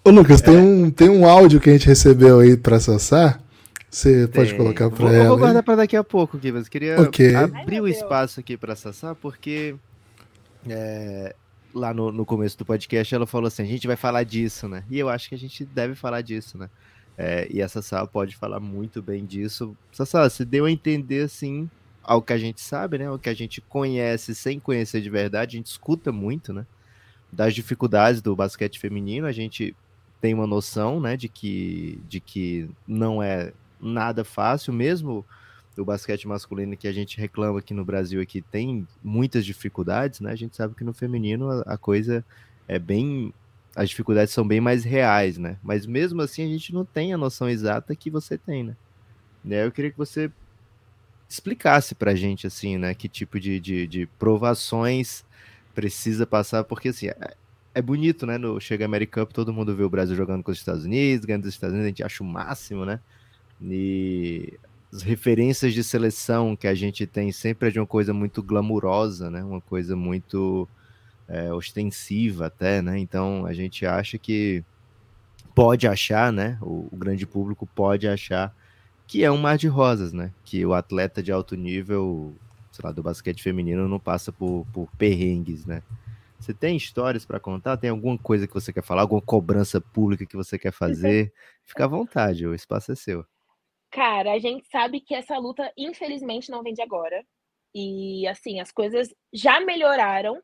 [0.04, 0.46] Ô, Lucas, é.
[0.46, 3.40] tem, um, tem um áudio que a gente recebeu aí pra Sassá.
[3.90, 5.24] Você pode colocar para ela.
[5.24, 7.36] Eu vou guardar para daqui a pouco, aqui, mas queria okay.
[7.36, 9.76] abrir o espaço aqui para Sassá, porque
[10.68, 11.36] é,
[11.76, 14.84] lá no, no começo do podcast ela falou assim: a gente vai falar disso, né?
[14.90, 16.70] E eu acho que a gente deve falar disso, né?
[17.18, 19.76] É, e a Sassá pode falar muito bem disso.
[19.92, 21.70] Sassá, você deu a entender, assim,
[22.04, 23.12] ao que a gente sabe, né?
[23.12, 26.66] O que a gente conhece sem conhecer de verdade, a gente escuta muito, né?
[27.32, 29.76] Das dificuldades do basquete feminino, a gente
[30.22, 35.24] tem uma noção, né, de que, de que não é nada fácil, mesmo
[35.78, 40.32] o basquete masculino que a gente reclama aqui no Brasil aqui tem muitas dificuldades, né?
[40.32, 42.24] A gente sabe que no feminino a, a coisa
[42.68, 43.34] é bem
[43.76, 45.58] as dificuldades são bem mais reais, né?
[45.62, 48.76] Mas mesmo assim a gente não tem a noção exata que você tem, né?
[49.66, 50.32] Eu queria que você
[51.30, 52.94] explicasse pra gente, assim, né?
[52.94, 55.26] Que tipo de, de, de provações
[55.74, 57.36] precisa passar, porque assim, é,
[57.74, 58.38] é bonito, né?
[58.38, 61.44] No Chega American Cup, todo mundo vê o Brasil jogando com os Estados Unidos, ganhando
[61.44, 63.00] os Estados Unidos, a gente acha o máximo, né?
[63.62, 64.54] E
[64.96, 69.30] as referências de seleção que a gente tem sempre é de uma coisa muito glamurosa,
[69.30, 69.44] né?
[69.44, 70.68] Uma coisa muito
[71.28, 72.98] é, ostensiva até, né?
[72.98, 74.64] Então a gente acha que
[75.54, 76.58] pode achar, né?
[76.62, 78.56] O, o, grande público pode achar
[79.06, 80.32] que é um mar de rosas, né?
[80.46, 82.34] Que o atleta de alto nível,
[82.72, 85.84] sei lá, do basquete feminino não passa por, por perrengues, né?
[86.40, 87.76] Você tem histórias para contar?
[87.76, 89.02] Tem alguma coisa que você quer falar?
[89.02, 91.34] Alguma cobrança pública que você quer fazer?
[91.66, 93.26] Fica à vontade, o espaço é seu.
[93.96, 97.26] Cara, a gente sabe que essa luta, infelizmente, não vem de agora.
[97.74, 100.44] E, assim, as coisas já melhoraram,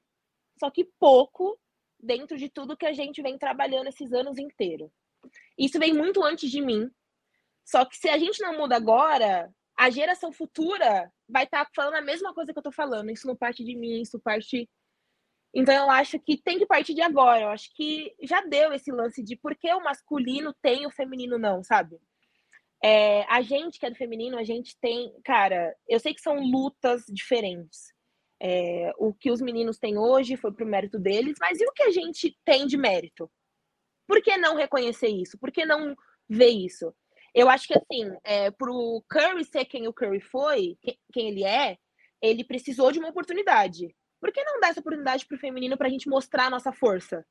[0.57, 1.59] só que pouco
[1.99, 4.89] dentro de tudo que a gente vem trabalhando esses anos inteiros.
[5.57, 6.89] Isso vem muito antes de mim.
[7.65, 11.95] Só que se a gente não muda agora, a geração futura vai estar tá falando
[11.95, 13.11] a mesma coisa que eu tô falando.
[13.11, 14.69] Isso não parte de mim, isso parte.
[15.53, 17.41] Então eu acho que tem que partir de agora.
[17.41, 20.91] Eu acho que já deu esse lance de por que o masculino tem e o
[20.91, 21.99] feminino não, sabe?
[22.83, 25.13] É, a gente que é do feminino, a gente tem.
[25.23, 27.93] Cara, eu sei que são lutas diferentes.
[28.41, 31.83] É, o que os meninos têm hoje foi pro mérito deles, mas e o que
[31.83, 33.31] a gente tem de mérito?
[34.07, 35.37] Por que não reconhecer isso?
[35.37, 35.95] Por que não
[36.27, 36.93] ver isso?
[37.35, 40.77] Eu acho que assim, é, pro Curry ser quem o Curry foi,
[41.13, 41.77] quem ele é,
[42.21, 43.95] ele precisou de uma oportunidade.
[44.19, 47.25] Por que não dar essa oportunidade pro feminino pra gente mostrar a nossa força?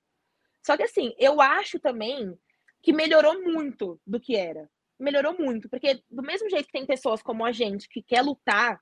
[0.65, 2.39] Só que assim, eu acho também
[2.83, 4.71] que melhorou muito do que era.
[5.01, 8.81] Melhorou muito, porque do mesmo jeito que tem pessoas como a gente que quer lutar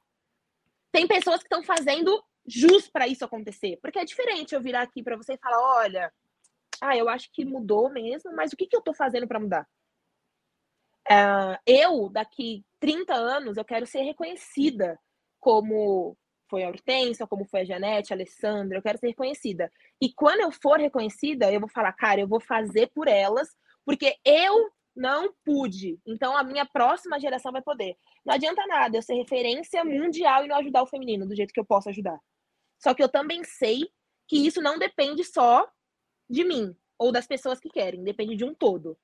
[0.91, 3.79] tem pessoas que estão fazendo jus para isso acontecer.
[3.81, 6.13] Porque é diferente eu virar aqui para você e falar: olha,
[6.81, 9.69] ah, eu acho que mudou mesmo, mas o que, que eu estou fazendo para mudar?
[11.11, 14.99] Uh, eu, daqui 30 anos, eu quero ser reconhecida
[15.41, 16.17] como
[16.51, 19.71] foi a Hortência, como foi a Janete, a Alessandra, eu quero ser reconhecida.
[20.01, 23.49] E quando eu for reconhecida, eu vou falar, cara, eu vou fazer por elas,
[23.85, 25.99] porque eu não pude.
[26.07, 27.97] Então a minha próxima geração vai poder.
[28.25, 31.61] Não adianta nada eu ser referência mundial e não ajudar o feminino do jeito que
[31.61, 32.19] eu posso ajudar.
[32.79, 33.89] Só que eu também sei
[34.27, 35.69] que isso não depende só
[36.29, 38.99] de mim ou das pessoas que querem, depende de um todo.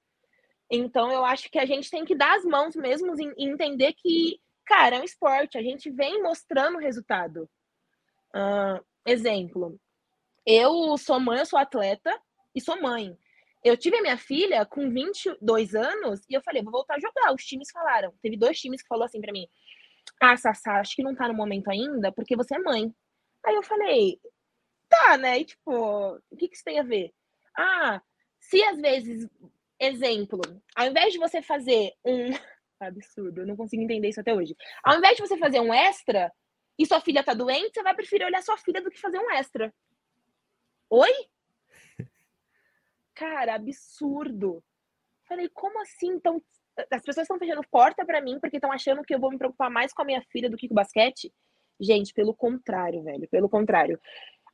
[0.71, 4.41] Então eu acho que a gente tem que dar as mãos mesmo e entender que,
[4.67, 7.49] cara, é um esporte, a gente vem mostrando resultado.
[8.35, 9.79] Uh, exemplo,
[10.45, 12.21] eu sou mãe, eu sou atleta
[12.55, 13.17] e sou mãe.
[13.65, 17.33] Eu tive a minha filha com 22 anos e eu falei, vou voltar a jogar.
[17.33, 18.13] Os times falaram.
[18.21, 19.49] Teve dois times que falou assim para mim:
[20.21, 22.95] Ah, Sassá, acho que não tá no momento ainda, porque você é mãe.
[23.45, 24.21] Aí eu falei,
[24.89, 25.39] tá, né?
[25.41, 27.13] E tipo, o que, que isso tem a ver?
[27.57, 28.03] Ah,
[28.39, 29.29] se às vezes,
[29.81, 30.41] exemplo,
[30.75, 32.31] ao invés de você fazer um.
[32.81, 34.55] Absurdo, eu não consigo entender isso até hoje.
[34.83, 36.31] Ao invés de você fazer um extra
[36.79, 39.31] e sua filha tá doente, você vai preferir olhar sua filha do que fazer um
[39.31, 39.73] extra.
[40.91, 41.11] Oi?
[43.15, 44.63] Cara, absurdo.
[45.27, 46.09] Falei, como assim?
[46.09, 46.43] Então,
[46.91, 49.71] as pessoas estão fechando porta para mim porque estão achando que eu vou me preocupar
[49.71, 51.33] mais com a minha filha do que com o basquete?
[51.81, 54.01] Gente, pelo contrário, velho, pelo contrário.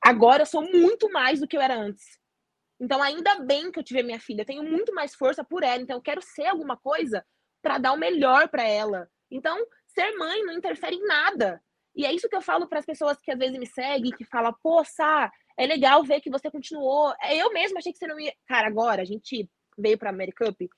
[0.02, 2.18] Agora eu sou muito mais do que eu era antes.
[2.80, 5.62] Então, ainda bem que eu tive a minha filha, eu tenho muito mais força por
[5.62, 7.24] ela, então eu quero ser alguma coisa
[7.60, 9.10] para dar o melhor para ela.
[9.30, 11.62] Então, ser mãe não interfere em nada.
[11.94, 14.24] E é isso que eu falo para as pessoas que às vezes me seguem, que
[14.24, 17.14] falam, pô, Sá, é legal ver que você continuou.
[17.20, 18.32] É, eu mesma achei que você não ia.
[18.46, 20.68] Cara, agora a gente veio pra Americup.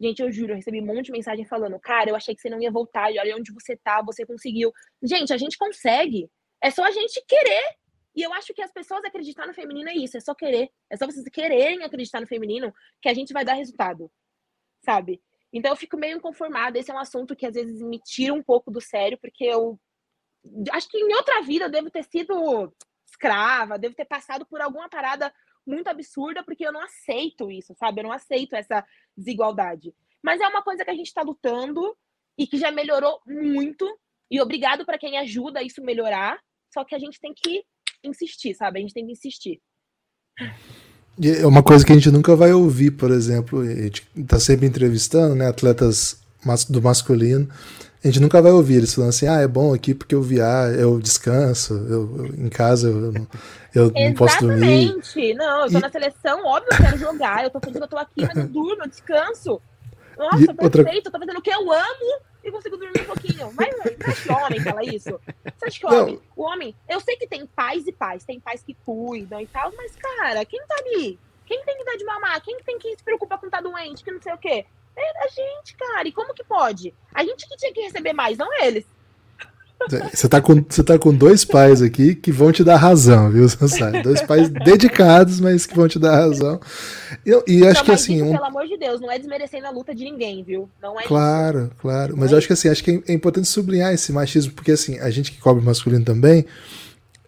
[0.00, 2.48] Gente, eu juro, eu recebi um monte de mensagem falando, cara, eu achei que você
[2.48, 4.72] não ia voltar, e olha onde você tá, você conseguiu.
[5.02, 6.30] Gente, a gente consegue.
[6.62, 7.64] É só a gente querer.
[8.14, 10.70] E eu acho que as pessoas acreditar no feminino é isso, é só querer.
[10.90, 14.10] É só vocês quererem acreditar no feminino que a gente vai dar resultado.
[14.84, 15.20] Sabe?
[15.52, 16.78] Então eu fico meio inconformada.
[16.78, 19.78] Esse é um assunto que às vezes me tira um pouco do sério, porque eu
[20.72, 22.72] acho que em outra vida eu devo ter sido
[23.18, 25.32] escrava, devo ter passado por alguma parada
[25.66, 28.00] muito absurda, porque eu não aceito isso, sabe?
[28.00, 28.84] Eu não aceito essa
[29.16, 29.92] desigualdade.
[30.22, 31.94] Mas é uma coisa que a gente está lutando
[32.38, 33.86] e que já melhorou muito.
[34.30, 36.38] E obrigado para quem ajuda isso melhorar.
[36.72, 37.64] Só que a gente tem que
[38.02, 38.78] insistir, sabe?
[38.78, 39.60] A gente tem que insistir.
[41.20, 44.66] É uma coisa que a gente nunca vai ouvir, por exemplo, a gente está sempre
[44.66, 46.22] entrevistando né, atletas
[46.70, 47.48] do masculino
[48.02, 50.78] a gente nunca vai ouvir eles falando assim, ah, é bom aqui porque eu viajo,
[50.78, 53.12] eu descanso, eu, eu em casa eu,
[53.74, 54.84] eu não posso dormir.
[54.84, 55.34] Exatamente.
[55.34, 55.80] Não, eu tô e...
[55.80, 58.46] na seleção, óbvio eu quero jogar, eu tô feliz que eu tô aqui, mas eu
[58.48, 59.60] durmo, eu descanso.
[60.16, 60.94] Nossa, e perfeito, outra...
[60.94, 63.52] eu tô fazendo o que eu amo e consigo dormir um pouquinho.
[63.54, 65.20] Mas não acha que homem fala isso?
[65.56, 66.20] Você acha que homem?
[66.36, 69.72] O homem, eu sei que tem pais e pais, tem pais que cuidam e tal,
[69.76, 71.18] mas, cara, quem tá ali?
[71.46, 72.42] Quem tem que dar de mamar?
[72.42, 74.04] Quem tem que se preocupar com estar tá doente?
[74.04, 74.66] Que não sei o quê?
[74.98, 76.08] É a gente, cara.
[76.08, 76.92] E como que pode?
[77.14, 78.84] A gente que tinha que receber mais, não eles.
[80.12, 83.48] Você tá, com, você tá com dois pais aqui que vão te dar razão, viu,
[83.48, 84.02] Sansai?
[84.02, 86.60] Dois pais dedicados, mas que vão te dar razão.
[87.24, 88.20] E, e acho que assim.
[88.20, 88.32] um...
[88.32, 90.68] Pelo amor de Deus, não é desmerecendo a luta de ninguém, viu?
[90.82, 91.70] Não é Claro, isso.
[91.78, 92.16] claro.
[92.16, 95.10] Mas eu acho que assim, acho que é importante sublinhar esse machismo, porque assim, a
[95.10, 96.44] gente que cobre masculino também,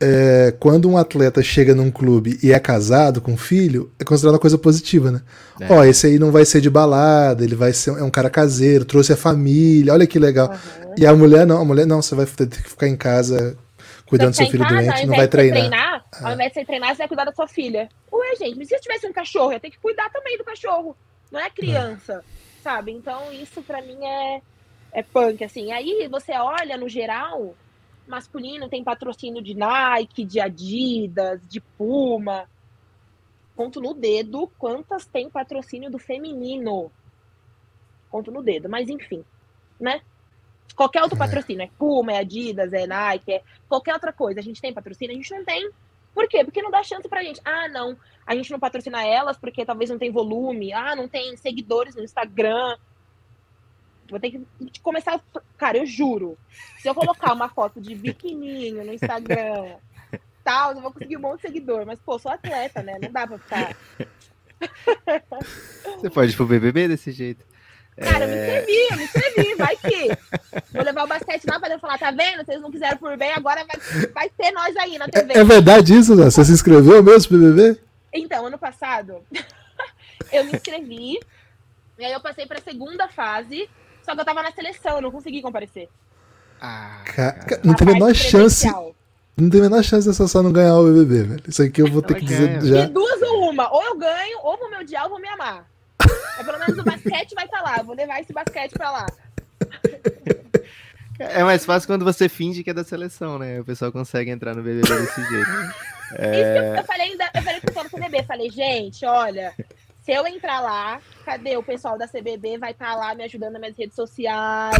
[0.00, 4.34] é, quando um atleta chega num clube e é casado com um filho, é considerado
[4.34, 5.22] uma coisa positiva, né?
[5.60, 5.70] É.
[5.70, 8.86] Ó, esse aí não vai ser de balada, ele vai ser é um cara caseiro,
[8.86, 10.48] trouxe a família, olha que legal.
[10.48, 10.94] Uhum.
[10.96, 13.56] E a mulher não, a mulher não, você vai ter que ficar em casa
[14.06, 15.58] cuidando do seu filho casa, doente, não vai treinar.
[15.58, 16.28] treinar ah.
[16.28, 17.88] Ao invés de você treinar, você vai cuidar da sua filha.
[18.12, 20.44] Ué, gente, mas se eu tivesse um cachorro, eu ia ter que cuidar também do
[20.44, 20.96] cachorro.
[21.30, 22.62] Não é criança, é.
[22.62, 22.90] sabe?
[22.90, 24.40] Então isso para mim é,
[24.92, 25.70] é punk, assim.
[25.72, 27.54] Aí você olha no geral,
[28.06, 32.48] masculino tem patrocínio de Nike, de Adidas, de Puma.
[33.56, 36.90] Conto no dedo quantas tem patrocínio do feminino.
[38.10, 39.24] Conto no dedo, mas enfim,
[39.78, 40.00] né?
[40.74, 41.18] Qualquer outro é.
[41.18, 44.40] patrocínio, é Puma, é Adidas, é Nike, é qualquer outra coisa.
[44.40, 45.12] A gente tem patrocínio?
[45.14, 45.70] A gente não tem.
[46.14, 46.44] Por quê?
[46.44, 47.40] Porque não dá chance pra gente.
[47.44, 50.72] Ah, não, a gente não patrocina elas porque talvez não tem volume.
[50.72, 52.76] Ah, não tem seguidores no Instagram.
[54.10, 55.20] Vou ter que começar.
[55.56, 56.36] Cara, eu juro.
[56.78, 59.76] Se eu colocar uma foto de biquininho no Instagram,
[60.44, 61.86] tal, eu vou conseguir um monte de seguidor.
[61.86, 62.98] Mas, pô, sou atleta, né?
[63.00, 63.76] Não dá pra ficar.
[65.98, 67.44] Você pode ir pro BBB desse jeito.
[68.00, 68.26] Cara, é...
[68.26, 68.60] eu me é.
[68.60, 70.08] inscrevi, eu me inscrevi, vai que.
[70.72, 72.44] Vou levar o basquete lá pra falar, tá vendo?
[72.44, 75.32] Vocês não quiseram por bem, agora vai, vai ter nós aí na TV.
[75.34, 76.24] É, verdade isso, né?
[76.24, 77.80] Você se inscreveu mesmo pro BBB?
[78.12, 79.22] Então, ano passado,
[80.32, 81.20] eu me inscrevi,
[81.98, 83.68] e aí eu passei pra segunda fase,
[84.02, 85.88] só que eu tava na seleção, eu não consegui comparecer.
[86.60, 88.66] Ah, cara, não tem a menor chance.
[89.36, 91.42] Não tem a menor chance dessa só não ganhar o BBB, velho.
[91.48, 92.86] Isso aqui eu vou ter que dizer já.
[92.86, 93.72] De duas ou uma.
[93.72, 95.66] Ou eu ganho, ou vou me odiar, ou vou me amar.
[95.98, 97.78] Mas pelo menos o basquete vai estar tá lá.
[97.78, 99.06] Eu vou levar esse basquete pra lá.
[101.20, 103.60] É mais fácil quando você finge que é da seleção, né?
[103.60, 105.50] O pessoal consegue entrar no BBB desse jeito.
[106.14, 106.40] É...
[106.40, 109.54] Isso que eu, eu falei ainda, eu falei pro pessoal do CBB, falei, gente, olha,
[110.10, 112.58] se eu entrar lá, cadê o pessoal da CBB?
[112.58, 114.74] Vai estar tá lá me ajudando nas minhas redes sociais.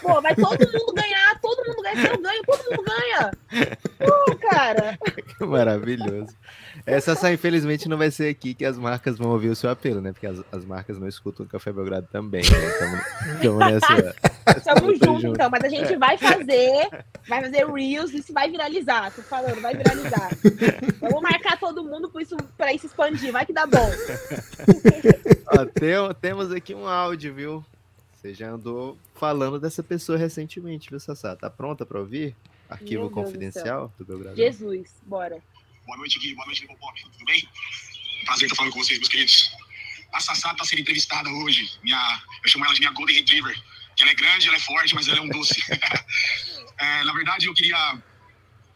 [0.00, 1.96] Pô, vai todo mundo ganhar, todo mundo ganha.
[1.96, 3.30] Se eu ganho, todo mundo ganha.
[3.98, 4.96] Pô, cara.
[5.36, 6.36] Que maravilhoso.
[6.86, 10.00] Essa só, infelizmente, não vai ser aqui que as marcas vão ouvir o seu apelo,
[10.00, 10.12] né?
[10.12, 13.34] Porque as, as marcas não escutam o Café Belgrado também, né?
[13.34, 14.14] Estamos nessa.
[14.56, 16.88] Estamos juntos, então, mas a gente vai fazer,
[17.28, 19.12] vai fazer Reels, isso vai viralizar.
[19.12, 20.30] Tô falando, vai viralizar.
[21.00, 23.78] Vamos marcar todo mundo para isso, pra isso expandir, vai que dá bom.
[25.46, 27.64] Ó, tem, temos aqui um áudio, viu?
[28.14, 31.36] Você já andou falando dessa pessoa recentemente, viu, Sassá?
[31.36, 32.34] Tá pronta para ouvir?
[32.68, 34.36] Arquivo confidencial do, do Belgrado?
[34.36, 35.38] Jesus, bora.
[35.90, 36.34] Boa noite, Gui.
[36.36, 37.02] Boa noite, Pop.
[37.02, 37.48] Tudo bem?
[38.24, 39.50] Prazer estar falando com vocês, meus queridos.
[40.12, 41.68] A Sassá está sendo entrevistada hoje.
[41.82, 43.60] Minha, eu chamo ela de minha Golden Retriever.
[43.96, 45.60] Que ela é grande, ela é forte, mas ela é um doce.
[46.78, 48.00] é, na verdade, eu queria,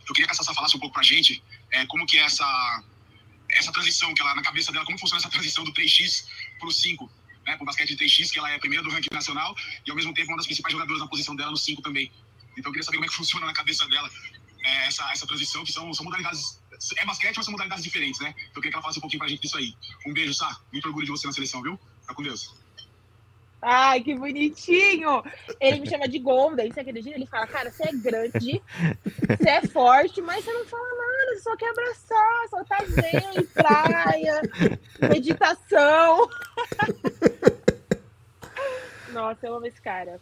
[0.09, 2.83] eu queria que a Sassá falasse um pouco pra gente é, como que é essa,
[3.48, 6.27] essa transição que ela, na cabeça dela, como funciona essa transição do 3x
[6.59, 7.09] pro 5
[7.46, 9.55] né, pro basquete de 3x, que ela é a primeira do ranking nacional
[9.87, 12.11] e ao mesmo tempo uma das principais jogadoras na posição dela no 5 também.
[12.59, 14.11] Então eu queria saber como é que funciona na cabeça dela
[14.64, 16.59] é, essa, essa transição, que são, são modalidades.
[16.96, 18.30] É basquete, mas são modalidades diferentes, né?
[18.30, 19.74] Então eu queria que ela falasse um pouquinho pra gente disso aí.
[20.06, 20.60] Um beijo, Sá.
[20.72, 21.78] Muito orgulho de você na seleção, viu?
[22.00, 22.54] Fica com Deus.
[23.66, 25.24] Ai, que bonitinho!
[25.58, 27.16] Ele me chama de Golden, você acredita?
[27.16, 28.62] Ele fala, cara, você é grande,
[29.26, 33.46] você é forte, mas você não fala nada, você só quer abraçar, só tá bem,
[33.54, 34.42] praia,
[35.08, 36.28] meditação.
[39.14, 40.20] Nossa, eu amo esse cara.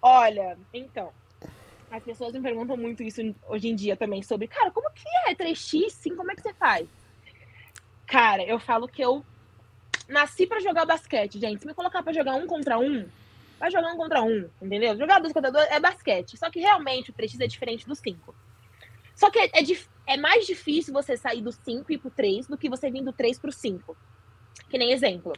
[0.00, 1.12] Olha, então,
[1.92, 5.34] as pessoas me perguntam muito isso hoje em dia também, sobre, cara, como que é
[5.34, 6.88] 3x, sim, como é que você faz?
[8.06, 9.24] Cara, eu falo que eu
[10.08, 11.60] nasci para jogar basquete, gente.
[11.60, 13.06] Se me colocar para jogar um contra um,
[13.60, 14.96] vai jogar um contra um, entendeu?
[14.96, 16.36] Jogar dois contra dois é basquete.
[16.38, 18.34] Só que realmente o 3x é diferente do 5.
[19.14, 19.62] Só que é, é,
[20.06, 23.02] é, mais difícil você sair do 5 e ir pro 3 do que você vir
[23.02, 23.96] do 3 pro 5.
[24.70, 25.34] Que nem exemplo.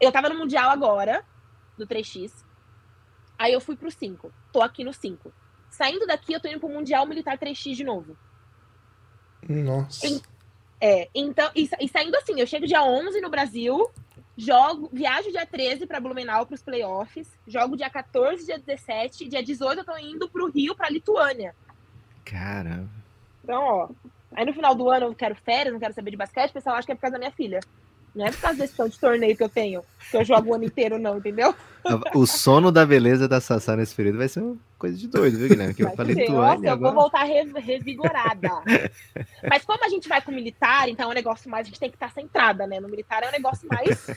[0.00, 1.24] Eu tava no Mundial agora,
[1.78, 2.44] do 3x.
[3.38, 4.32] Aí eu fui pro 5.
[4.52, 5.32] Tô aqui no 5.
[5.70, 8.16] Saindo daqui, eu tô indo pro Mundial Militar 3x de novo.
[9.48, 10.06] Nossa.
[10.06, 10.20] E,
[10.80, 13.90] é, então, e, e, saindo assim, eu chego dia 11 no Brasil,
[14.36, 19.42] jogo, viajo dia 13 para Blumenau para os playoffs, jogo dia 14, dia 17, dia
[19.42, 21.54] 18 eu tô indo pro Rio, pra Lituânia.
[22.24, 22.90] Caramba.
[23.44, 23.88] Então, ó,
[24.32, 26.76] aí no final do ano eu quero férias, não quero saber de basquete, o pessoal
[26.76, 27.60] acha que é por causa da minha filha.
[28.14, 30.64] Não é por causa desse de torneio que eu tenho, que eu jogo o ano
[30.64, 31.54] inteiro, não, entendeu?
[32.14, 35.48] O sono da beleza da Sassá nesse período vai ser uma coisa de doido, viu,
[35.48, 35.74] Guilherme?
[35.74, 36.28] Que vai eu falei ser.
[36.28, 36.70] Nossa, agora...
[36.70, 38.50] eu vou voltar revigorada.
[39.48, 41.80] Mas como a gente vai com o militar, então é um negócio mais, a gente
[41.80, 42.80] tem que estar centrada, né?
[42.80, 44.08] No militar é um negócio mais.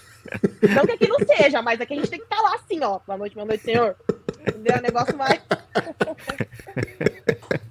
[0.75, 2.99] Não que aqui não seja, mas aqui a gente tem que estar lá assim, ó.
[3.05, 3.95] Boa noite, boa noite, senhor.
[4.41, 4.75] Entendeu?
[4.75, 5.41] É um negócio mais.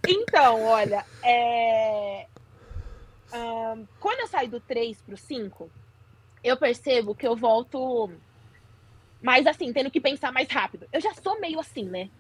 [0.06, 2.26] então, olha, é...
[3.34, 5.70] Um, quando eu saio do 3 pro 5,
[6.42, 8.10] eu percebo que eu volto
[9.22, 10.86] mais assim, tendo que pensar mais rápido.
[10.92, 12.10] Eu já sou meio assim, né?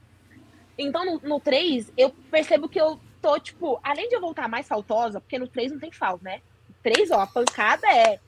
[0.78, 4.66] Então, no, no 3, eu percebo que eu tô, tipo, além de eu voltar mais
[4.66, 6.40] faltosa, porque no 3 não tem falta, né?
[6.82, 8.18] 3, ó, a pancada é.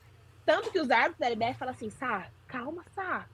[0.45, 3.25] Tanto que os árbitros da LBF falam assim, Sá, calma, Sá.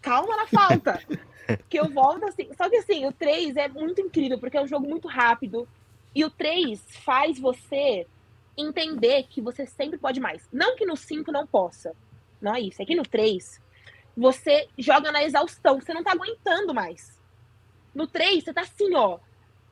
[0.00, 1.00] Calma na falta.
[1.68, 2.48] que eu volto assim.
[2.56, 5.68] Só que assim, o 3 é muito incrível, porque é um jogo muito rápido.
[6.14, 8.06] E o 3 faz você
[8.58, 10.48] entender que você sempre pode mais.
[10.52, 11.94] Não que no 5 não possa.
[12.40, 12.82] Não é isso.
[12.82, 13.60] É que no 3,
[14.16, 15.80] você joga na exaustão.
[15.80, 17.20] Você não tá aguentando mais.
[17.94, 19.18] No 3, você tá assim, ó.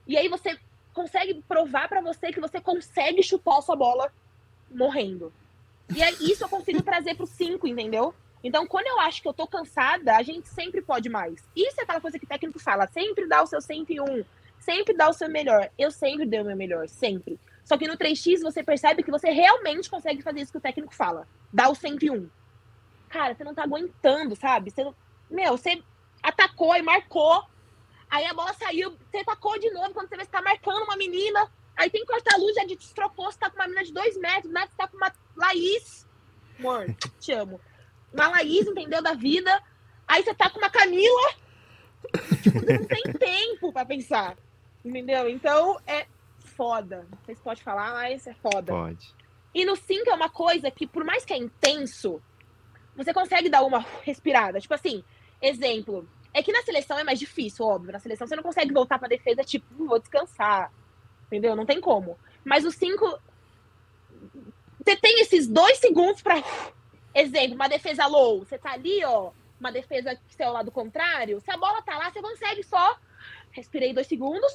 [0.07, 0.59] E aí você
[0.95, 4.13] consegue provar para você que você consegue chutar a sua bola
[4.71, 5.33] morrendo.
[5.95, 8.15] E é isso eu consigo trazer pro 5, entendeu?
[8.43, 11.43] Então, quando eu acho que eu tô cansada, a gente sempre pode mais.
[11.55, 14.25] Isso é aquela coisa que o técnico fala, sempre dá o seu 101,
[14.59, 15.71] sempre dá o seu melhor.
[15.77, 17.39] Eu sempre dei o meu melhor, sempre.
[17.67, 20.95] Só que no 3x você percebe que você realmente consegue fazer isso que o técnico
[20.95, 21.27] fala.
[21.53, 22.31] Dá o 101.
[23.09, 24.71] Cara, você não tá aguentando, sabe?
[24.71, 24.95] Você não...
[25.29, 25.83] Meu, você
[26.23, 27.45] atacou e marcou.
[28.09, 30.97] Aí a bola saiu, você atacou de novo quando você vê que tá marcando uma
[30.97, 31.51] menina.
[31.77, 34.65] Aí tem corta-luz, já destrocou, você tá com uma menina de dois metros, né?
[34.69, 36.07] Você tá com uma Laís.
[36.61, 36.87] Amor,
[37.19, 37.61] te amo.
[38.15, 39.03] Uma Laís, entendeu?
[39.03, 39.61] Da vida.
[40.07, 41.35] Aí você tá com uma Camila.
[42.43, 44.37] Tipo, você não tem tempo pra pensar.
[44.85, 45.29] Entendeu?
[45.29, 46.07] Então, é,
[46.57, 47.07] foda.
[47.11, 48.73] Não sei se pode falar, mas é foda.
[48.73, 49.15] Pode.
[49.55, 52.21] E no 5 é uma coisa que, por mais que é intenso,
[52.97, 54.61] você consegue dar uma respirada.
[54.61, 55.05] Tipo assim,
[55.41, 56.09] exemplo.
[56.33, 57.93] É que na seleção é mais difícil, óbvio.
[57.93, 60.71] Na seleção você não consegue voltar pra defesa, tipo, vou descansar.
[61.27, 61.57] Entendeu?
[61.57, 62.19] Não tem como.
[62.45, 63.19] Mas o 5.
[64.85, 66.43] Você tem esses dois segundos pra.
[67.15, 68.41] Exemplo, uma defesa low.
[68.41, 69.31] Você tá ali, ó.
[69.59, 71.41] Uma defesa que é o lado contrário.
[71.41, 72.99] Se a bola tá lá, você consegue só.
[73.53, 74.53] Respirei dois segundos.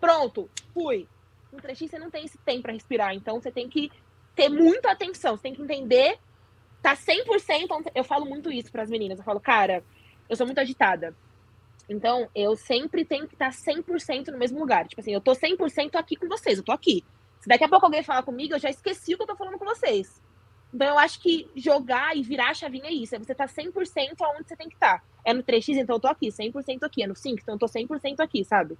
[0.00, 0.48] Pronto.
[0.72, 1.06] Fui
[1.52, 3.14] no 3x você não tem esse tempo para respirar.
[3.14, 3.90] Então você tem que
[4.34, 6.18] ter muita atenção, você tem que entender,
[6.82, 7.90] tá 100%.
[7.94, 9.18] Eu falo muito isso para as meninas.
[9.18, 9.82] Eu falo, cara,
[10.28, 11.14] eu sou muito agitada.
[11.88, 14.86] Então, eu sempre tenho que estar 100% no mesmo lugar.
[14.86, 17.02] Tipo assim, eu tô 100% aqui com vocês, eu tô aqui.
[17.40, 19.58] Se daqui a pouco alguém falar comigo, eu já esqueci o que eu tô falando
[19.58, 20.20] com vocês.
[20.72, 23.16] Então, eu acho que jogar e virar a chavinha é isso.
[23.16, 24.98] É você tá 100% aonde você tem que estar.
[24.98, 25.04] Tá.
[25.24, 27.02] É no 3x, então eu tô aqui, 100% aqui.
[27.02, 28.78] É no 5, então eu tô 100% aqui, sabe?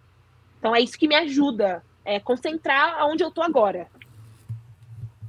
[0.58, 3.86] Então, é isso que me ajuda é, concentrar onde eu tô agora.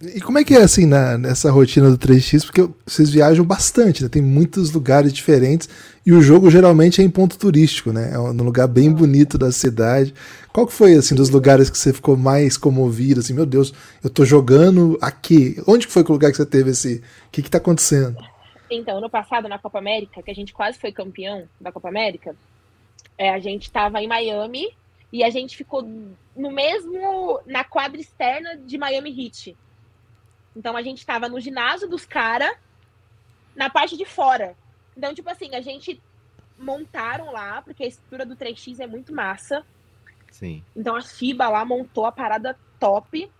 [0.01, 2.45] E como é que é assim na, nessa rotina do 3x?
[2.45, 4.07] Porque vocês viajam bastante, né?
[4.07, 5.67] tem muitos lugares diferentes
[6.05, 8.11] e o jogo geralmente é em ponto turístico, né?
[8.13, 10.13] É um lugar bem bonito da cidade.
[10.53, 13.19] Qual que foi assim dos lugares que você ficou mais comovido?
[13.19, 15.61] Assim, meu Deus, eu tô jogando aqui.
[15.67, 17.03] Onde que foi o lugar que você teve esse?
[17.27, 18.15] O que que tá acontecendo?
[18.71, 22.33] Então, no passado na Copa América, que a gente quase foi campeão da Copa América,
[23.17, 24.69] é, a gente estava em Miami
[25.11, 29.57] e a gente ficou no mesmo, na quadra externa de Miami Heat.
[30.55, 32.55] Então a gente estava no ginásio dos caras,
[33.55, 34.55] na parte de fora.
[34.95, 36.01] Então, tipo assim, a gente
[36.57, 39.65] montaram lá, porque a estrutura do 3x é muito massa.
[40.31, 40.63] Sim.
[40.75, 43.31] Então a FIBA lá montou a parada top.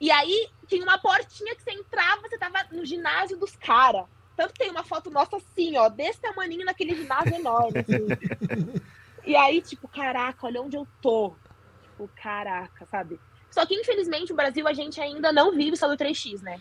[0.00, 4.04] E aí tinha uma portinha que você entrava, você tava no ginásio dos caras.
[4.36, 7.80] Tanto tem uma foto nossa assim, ó, desse tamanho naquele ginásio enorme.
[7.80, 8.80] Assim.
[9.28, 11.34] E aí, tipo, caraca, olha onde eu tô.
[11.82, 13.20] Tipo, caraca, sabe?
[13.50, 16.58] Só que, infelizmente, o Brasil, a gente ainda não vive só do 3x, né?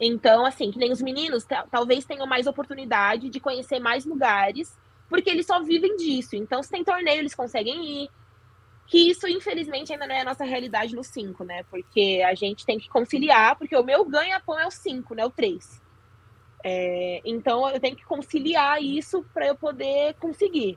[0.00, 4.76] Então, assim, que nem os meninos, talvez tenham mais oportunidade de conhecer mais lugares,
[5.08, 6.34] porque eles só vivem disso.
[6.34, 8.10] Então, se tem torneio, eles conseguem ir.
[8.88, 11.62] Que isso, infelizmente, ainda não é a nossa realidade no 5, né?
[11.70, 15.24] Porque a gente tem que conciliar, porque o meu ganha-pão é o 5, né?
[15.24, 15.80] O 3.
[16.64, 20.76] É, então, eu tenho que conciliar isso para eu poder conseguir.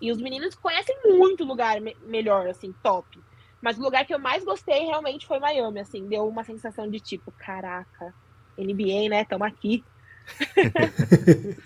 [0.00, 3.20] E os meninos conhecem muito lugar me melhor, assim, top.
[3.60, 7.00] Mas o lugar que eu mais gostei realmente foi Miami, assim, deu uma sensação de
[7.00, 8.14] tipo, caraca,
[8.58, 9.24] NBA, né?
[9.24, 9.82] Tamo aqui.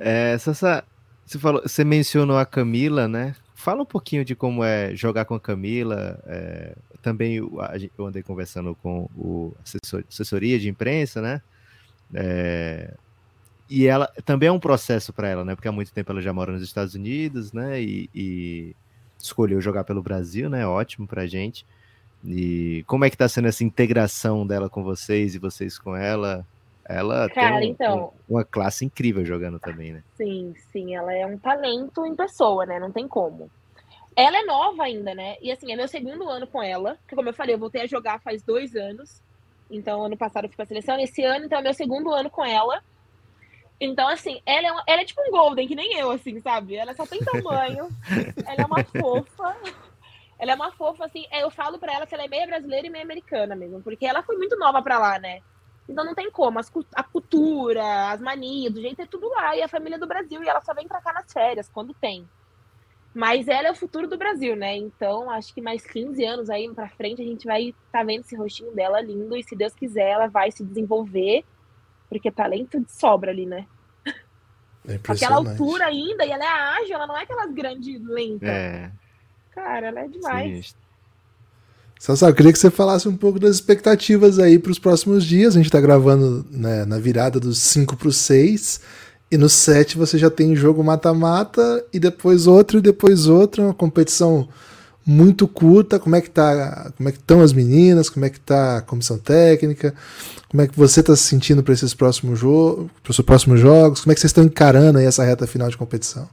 [0.00, 0.84] é, Sassa,
[1.24, 3.36] você, falou, você mencionou a Camila, né?
[3.54, 6.20] Fala um pouquinho de como é jogar com a Camila.
[6.26, 11.40] É, também eu andei conversando com o assessor, assessoria de imprensa, né?
[12.14, 12.94] É,
[13.70, 15.54] e ela também é um processo para ela, né?
[15.54, 17.80] Porque há muito tempo ela já mora nos Estados Unidos, né?
[17.80, 18.76] E, e
[19.16, 20.66] escolheu jogar pelo Brasil, né?
[20.66, 21.64] Ótimo pra gente.
[22.24, 26.44] E como é que tá sendo essa integração dela com vocês e vocês com ela?
[26.84, 30.02] Ela Cara, tem um, então, um, uma classe incrível jogando também, né?
[30.16, 32.80] Sim, sim, ela é um talento em pessoa, né?
[32.80, 33.48] Não tem como.
[34.16, 35.36] Ela é nova ainda, né?
[35.40, 37.86] E assim, é meu segundo ano com ela, que como eu falei, eu voltei a
[37.86, 39.22] jogar faz dois anos.
[39.70, 42.44] Então, ano passado eu fui pra seleção, esse ano, então, é meu segundo ano com
[42.44, 42.82] ela.
[43.80, 46.76] Então, assim, ela é, uma, ela é tipo um Golden, que nem eu, assim, sabe?
[46.76, 47.88] Ela só tem tamanho,
[48.46, 49.56] ela é uma fofa.
[50.38, 52.86] Ela é uma fofa, assim, é, eu falo pra ela que ela é meia brasileira
[52.86, 55.40] e meia americana mesmo, porque ela foi muito nova pra lá, né?
[55.88, 59.62] Então não tem como, as, a cultura, as manias, do jeito é tudo lá, e
[59.62, 62.28] a família do Brasil, e ela só vem pra cá nas férias, quando tem.
[63.14, 64.76] Mas ela é o futuro do Brasil, né?
[64.76, 68.20] Então, acho que mais 15 anos aí pra frente a gente vai estar tá vendo
[68.20, 71.44] esse rostinho dela lindo e se Deus quiser, ela vai se desenvolver,
[72.10, 73.64] porque talento de sobra ali, né?
[74.86, 78.48] É Aquela altura ainda, e ela é ágil, ela não é aquelas grandes lentas.
[78.48, 78.90] É.
[79.52, 80.74] Cara, ela é demais.
[81.98, 85.54] Sassá, eu queria que você falasse um pouco das expectativas aí para os próximos dias.
[85.54, 88.80] A gente está gravando né, na virada dos 5 para o 6.
[89.30, 93.74] E no 7 você já tem jogo mata-mata e depois outro e depois outro, uma
[93.74, 94.48] competição
[95.10, 95.98] muito curta.
[95.98, 98.08] Como é que tá, como é que estão as meninas?
[98.08, 99.94] Como é que tá a comissão técnica?
[100.48, 104.00] Como é que você está se sentindo para esses próximos jogos, para os próximos jogos?
[104.00, 106.28] Como é que vocês estão encarando essa reta final de competição?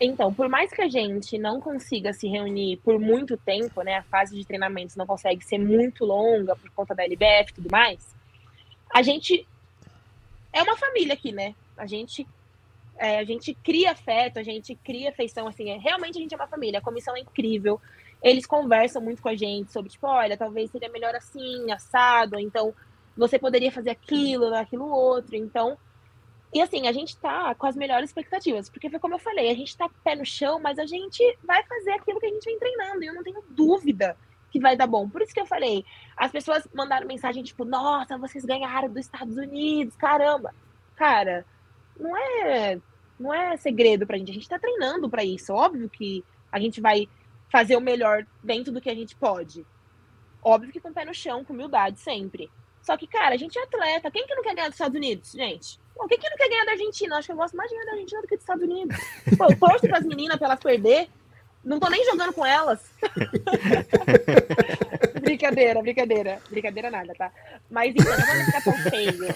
[0.00, 4.02] Então, por mais que a gente não consiga se reunir por muito tempo, né, a
[4.02, 8.14] fase de treinamentos não consegue ser muito longa por conta da LBF e tudo mais,
[8.94, 9.46] a gente
[10.52, 11.54] é uma família aqui, né?
[11.76, 12.26] A gente
[12.98, 16.36] é, a gente cria afeto, a gente cria afeição, assim, é, realmente a gente é
[16.36, 17.80] uma família, a comissão é incrível,
[18.22, 22.74] eles conversam muito com a gente sobre, tipo, olha, talvez seria melhor assim, assado, então
[23.16, 25.78] você poderia fazer aquilo, aquilo outro, então,
[26.52, 29.54] e assim, a gente tá com as melhores expectativas, porque foi como eu falei, a
[29.54, 32.58] gente tá pé no chão, mas a gente vai fazer aquilo que a gente vem
[32.58, 34.16] treinando, e eu não tenho dúvida
[34.50, 35.08] que vai dar bom.
[35.08, 35.84] Por isso que eu falei,
[36.16, 40.54] as pessoas mandaram mensagem tipo, nossa, vocês ganharam dos Estados Unidos, caramba.
[40.94, 41.44] Cara,
[41.98, 42.80] não é
[43.18, 44.30] não é segredo pra gente.
[44.30, 45.52] A gente tá treinando para isso.
[45.52, 47.08] Óbvio que a gente vai
[47.50, 49.64] fazer o melhor dentro do que a gente pode.
[50.42, 52.50] Óbvio que com o pé no chão, com humildade sempre.
[52.82, 54.10] Só que, cara, a gente é atleta.
[54.10, 55.78] Quem que não quer ganhar dos Estados Unidos, gente?
[55.94, 57.16] Pô, quem que não quer ganhar da Argentina?
[57.16, 58.96] Acho que eu gosto mais de ganhar da Argentina do que dos Estados Unidos.
[59.36, 61.08] Pô, eu torço pras meninas pra elas perder.
[61.64, 62.80] Não tô nem jogando com elas.
[65.20, 66.40] brincadeira, brincadeira.
[66.48, 67.32] Brincadeira nada, tá?
[67.68, 69.18] Mas então, não vamos ficar tão feio.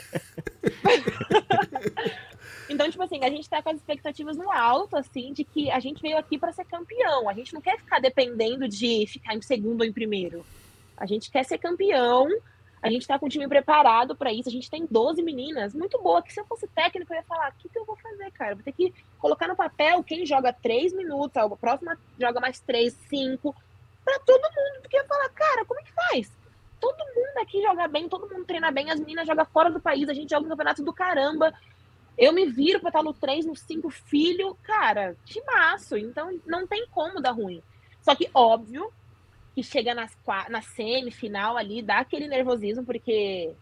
[3.21, 6.17] Assim, a gente tá com as expectativas no alto, assim, de que a gente veio
[6.17, 7.29] aqui para ser campeão.
[7.29, 10.45] A gente não quer ficar dependendo de ficar em segundo ou em primeiro.
[10.97, 12.29] A gente quer ser campeão.
[12.83, 14.49] A gente tá com o time preparado para isso.
[14.49, 16.23] A gente tem 12 meninas, muito boa.
[16.23, 18.55] Que se eu fosse técnico, eu ia falar: o que, que eu vou fazer, cara?
[18.55, 22.97] vou ter que colocar no papel quem joga 3 minutos, a próxima joga mais 3,
[23.09, 23.55] 5,
[24.03, 24.81] para todo mundo.
[24.81, 26.33] Porque eu ia falar: cara, como é que faz?
[26.81, 30.09] Todo mundo aqui joga bem, todo mundo treina bem, as meninas jogam fora do país,
[30.09, 31.53] a gente joga um campeonato do caramba.
[32.21, 35.97] Eu me viro para estar no 3, no 5, filho, cara, timaço.
[35.97, 37.63] Então não tem como dar ruim.
[38.03, 38.93] Só que, óbvio,
[39.55, 40.15] que chega nas,
[40.51, 43.55] na semifinal ali, dá aquele nervosismo, porque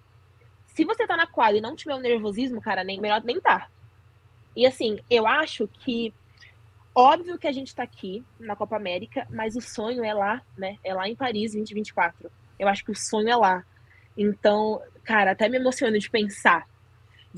[0.66, 3.68] se você tá na quadra e não tiver um nervosismo, cara, nem, melhor nem tá.
[4.56, 6.12] E assim, eu acho que
[6.92, 10.78] óbvio que a gente tá aqui na Copa América, mas o sonho é lá, né?
[10.82, 12.28] É lá em Paris 2024.
[12.58, 13.64] Eu acho que o sonho é lá.
[14.16, 16.67] Então, cara, até me emociono de pensar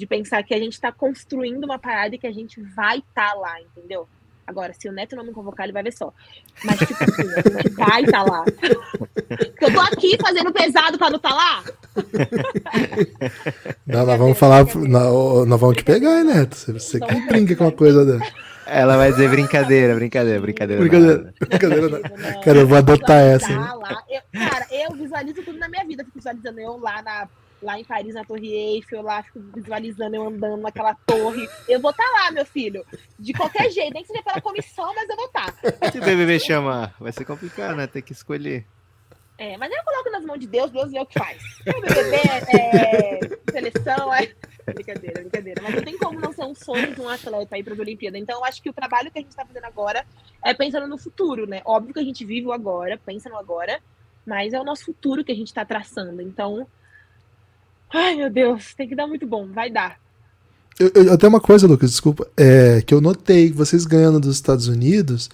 [0.00, 3.32] de pensar que a gente está construindo uma parada e que a gente vai estar
[3.32, 4.08] tá lá, entendeu?
[4.46, 6.12] Agora, se o Neto não me convocar, ele vai ver só.
[6.64, 8.44] Mas, tipo assim, a gente vai estar tá lá.
[9.60, 11.64] Eu tô aqui fazendo pesado pra não estar tá lá.
[13.86, 14.64] Não, nós vamos falar.
[14.74, 16.56] Nós, nós vamos te pegar, hein, Neto?
[16.56, 18.32] Você então, que brinca com uma coisa dessa.
[18.66, 20.80] Ela vai dizer brincadeira, brincadeira, brincadeira.
[20.80, 22.40] Brincadeira, brincadeira não.
[22.40, 23.52] Cara, eu vou adotar essa.
[23.52, 24.02] Lá.
[24.08, 26.04] Eu, cara, eu visualizo tudo na minha vida.
[26.04, 27.28] Fico visualizando eu lá na
[27.62, 31.48] lá em Paris, na Torre Eiffel, lá fico visualizando eu andando naquela torre.
[31.68, 32.84] Eu vou estar tá lá, meu filho.
[33.18, 35.52] De qualquer jeito, nem que seja pela comissão, mas eu vou estar.
[35.52, 35.90] Tá.
[35.90, 37.86] Se o BBB chamar, vai ser complicado, né?
[37.86, 38.66] Ter que escolher.
[39.38, 41.42] É, mas eu coloco nas mãos de Deus, Deus vê o que faz.
[41.60, 42.16] O BBB
[42.52, 44.34] é, seleção, é.
[44.66, 45.62] Brincadeira, brincadeira.
[45.62, 48.20] Mas não tem como não ser um sonho de um atleta ir para as Olimpíadas.
[48.20, 50.04] Então, eu acho que o trabalho que a gente está fazendo agora
[50.44, 51.62] é pensando no futuro, né?
[51.64, 53.80] Óbvio que a gente vive o agora, pensa no agora,
[54.26, 56.20] mas é o nosso futuro que a gente está traçando.
[56.20, 56.66] Então,
[57.92, 59.98] Ai, meu Deus, tem que dar muito bom, vai dar.
[60.78, 64.68] Eu, eu, até uma coisa, Lucas, desculpa, é que eu notei vocês ganhando dos Estados
[64.68, 65.28] Unidos,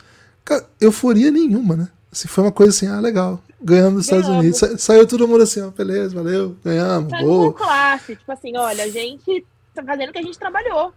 [0.45, 1.89] cara, euforia nenhuma, né?
[2.11, 4.59] Assim, foi uma coisa assim, ah, legal, ganhando dos Estados Unidos.
[4.59, 7.53] Sa saiu todo mundo assim, ó, beleza, valeu, ganhamos, Saiu boa.
[7.53, 10.93] classe, tipo assim, olha, a gente tá fazendo o que a gente trabalhou.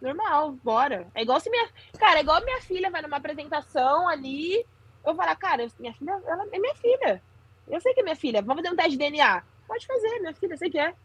[0.00, 1.06] Normal, bora.
[1.14, 1.68] É igual se minha.
[1.98, 4.64] Cara, é igual minha filha vai numa apresentação ali.
[5.04, 7.22] Eu falar, cara, minha filha, ela é minha filha.
[7.68, 8.40] Eu sei que é minha filha.
[8.40, 9.42] Vamos fazer um teste de DNA.
[9.70, 10.96] Pode fazer, minha filha, você quer.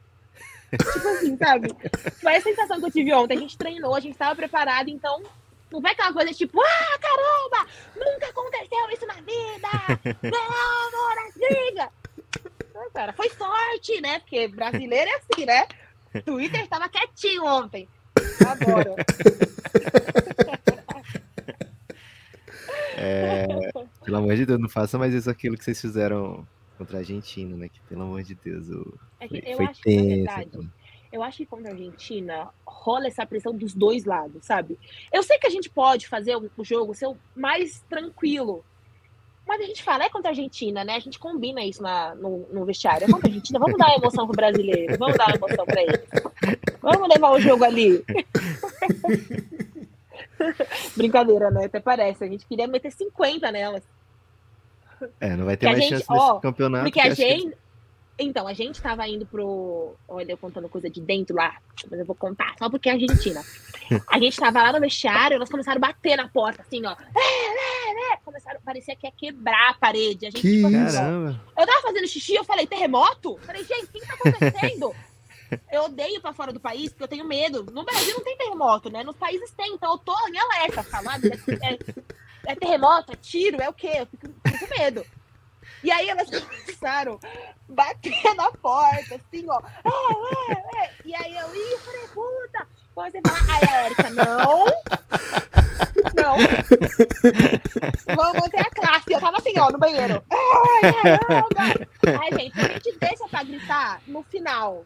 [0.71, 1.69] tipo assim, sabe?
[2.19, 3.37] Foi a sensação que eu tive ontem.
[3.37, 5.21] A gente treinou, a gente estava preparado, então
[5.71, 9.67] não vai aquela coisa tipo, ah, caramba, nunca aconteceu isso na vida!
[10.23, 10.75] Não!
[12.73, 14.17] Não, cara, foi sorte, né?
[14.19, 15.67] Porque brasileiro é assim, né?
[16.25, 17.87] Twitter estava quietinho ontem.
[18.47, 18.95] Agora.
[22.97, 23.45] É,
[24.03, 26.47] pelo amor de Deus, não faça mais isso aquilo que vocês fizeram
[26.77, 27.69] contra a Argentina, né?
[27.69, 28.97] Que pelo amor de Deus, o...
[29.19, 30.69] é que eu foi acho tenso, que, na verdade,
[31.11, 34.77] eu acho que contra a Argentina rola essa pressão dos dois lados, sabe?
[35.11, 38.63] Eu sei que a gente pode fazer o jogo ser mais tranquilo,
[39.47, 40.95] mas a gente fala, é contra a Argentina, né?
[40.95, 43.05] A gente combina isso na, no, no vestiário.
[43.05, 46.01] É contra a Argentina, vamos dar emoção pro brasileiro, vamos dar emoção para eles.
[46.81, 48.03] Vamos levar o jogo ali.
[50.97, 51.65] Brincadeira, né?
[51.65, 52.23] Até parece.
[52.23, 53.83] A gente queria meter 50 nelas.
[55.19, 56.83] É, não vai ter mais gente, chance ó, nesse campeonato.
[56.83, 57.49] Porque a gente.
[57.49, 57.65] Que...
[58.17, 59.93] Então, a gente tava indo pro.
[60.07, 61.57] Olha, eu contando coisa de dentro lá,
[61.89, 63.43] mas eu vou contar só porque é Argentina.
[64.09, 66.91] A gente tava lá no vestiário, elas começaram a bater na porta, assim, ó.
[66.91, 68.17] É, é, é.
[68.23, 70.25] Começaram, parecia que ia quebrar a parede.
[70.25, 73.37] A gente que tipo, assim, Eu tava fazendo xixi, eu falei, terremoto?
[73.43, 74.95] Falei, gente, o que, que tá acontecendo?
[75.71, 77.63] Eu odeio pra fora do país, porque eu tenho medo.
[77.71, 79.03] No Brasil não tem terremoto, né?
[79.03, 81.29] Nos países tem, então eu tô em alerta, sabe?
[81.29, 81.79] É, é,
[82.47, 83.93] é terremoto, é tiro, é o quê?
[83.95, 85.05] Eu fico, fico com medo.
[85.83, 89.61] E aí elas começaram a bater na porta, assim, ó.
[89.83, 90.91] É, é, é.
[91.05, 92.67] E aí eu, ih, falei, puta.
[92.95, 94.65] Você aí a Erika, não.
[96.15, 96.37] Não.
[98.15, 99.11] Vamos ter a classe.
[99.11, 100.23] Eu tava assim, ó, no banheiro.
[100.31, 102.19] Ai, caramba.
[102.21, 104.85] Ai, gente, a gente deixa pra gritar no final.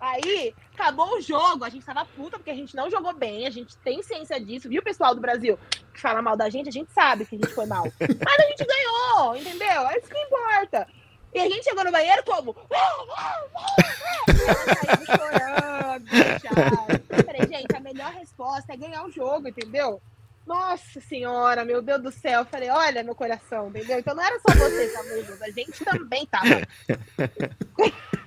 [0.00, 3.50] Aí, acabou o jogo, a gente tava puta porque a gente não jogou bem, a
[3.50, 5.58] gente tem ciência disso, viu, pessoal do Brasil
[5.92, 7.84] que fala mal da gente, a gente sabe que a gente foi mal.
[8.00, 9.88] Mas a gente ganhou, entendeu?
[9.88, 10.86] É isso que importa.
[11.32, 12.56] E a gente chegou no banheiro como?
[15.06, 16.06] chorando,
[17.08, 20.02] Eu falei, gente, a melhor resposta é ganhar o jogo, entendeu?
[20.46, 22.40] Nossa senhora, meu Deus do céu.
[22.40, 23.98] Eu falei, olha meu coração, entendeu?
[23.98, 25.00] Então não era só você, tá,
[25.44, 26.66] A gente também tava.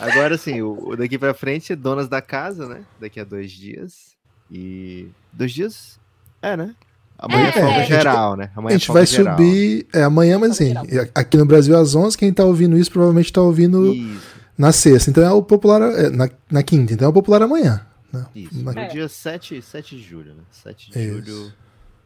[0.00, 2.82] Agora sim, o, daqui pra frente é donas da casa, né?
[3.00, 4.14] Daqui a dois dias.
[4.50, 5.08] E.
[5.32, 5.98] Dois dias?
[6.42, 6.74] É, né?
[7.18, 8.50] Amanhã é, é folga geral, né?
[8.54, 9.36] Amanhã a gente vai geral.
[9.36, 10.74] subir é, amanhã, mas assim,
[11.14, 14.20] aqui no Brasil às 11, quem tá ouvindo isso provavelmente tá ouvindo isso.
[14.58, 15.10] na sexta.
[15.10, 17.86] Então é o popular, é, na, na quinta, então é o popular amanhã.
[18.12, 18.26] Né?
[18.34, 18.72] Isso, na...
[18.72, 20.42] no dia 7, 7 de julho, né?
[20.50, 21.14] 7 de isso.
[21.14, 21.52] julho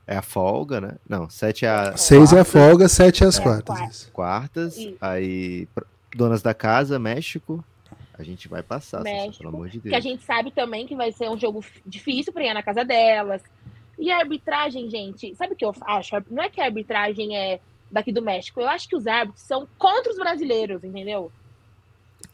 [0.06, 0.92] é a folga, né?
[1.08, 1.96] Não, 7 é a.
[1.96, 4.10] 6 é a folga, 7 é as quartas.
[4.12, 5.66] Quartas, aí
[6.18, 7.64] Donas da Casa, México.
[8.18, 9.90] A gente vai passar, México, pelo amor de Deus.
[9.90, 12.84] Que a gente sabe também que vai ser um jogo difícil para ir na casa
[12.84, 13.40] delas.
[13.96, 16.16] E a arbitragem, gente, sabe o que eu acho?
[16.28, 18.60] Não é que a arbitragem é daqui do México.
[18.60, 21.30] Eu acho que os árbitros são contra os brasileiros, entendeu?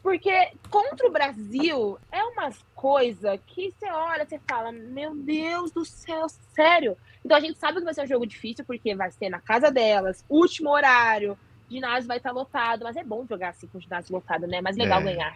[0.02, 5.84] Porque contra o Brasil é umas coisas que você olha, você fala, meu Deus do
[5.84, 6.96] céu, sério.
[7.22, 9.70] Então a gente sabe que vai ser um jogo difícil, porque vai ser na casa
[9.70, 11.36] delas, último horário
[11.74, 14.58] ginásio vai estar lotado, mas é bom jogar assim com o ginásio lotado, né?
[14.58, 15.04] É mais legal é.
[15.04, 15.34] ganhar.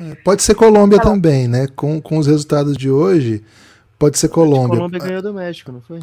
[0.00, 1.66] É, pode ser Colômbia tá também, né?
[1.68, 3.44] Com, com os resultados de hoje,
[3.98, 4.74] pode ser Colômbia.
[4.74, 6.00] A Colômbia ganhou do México, não foi?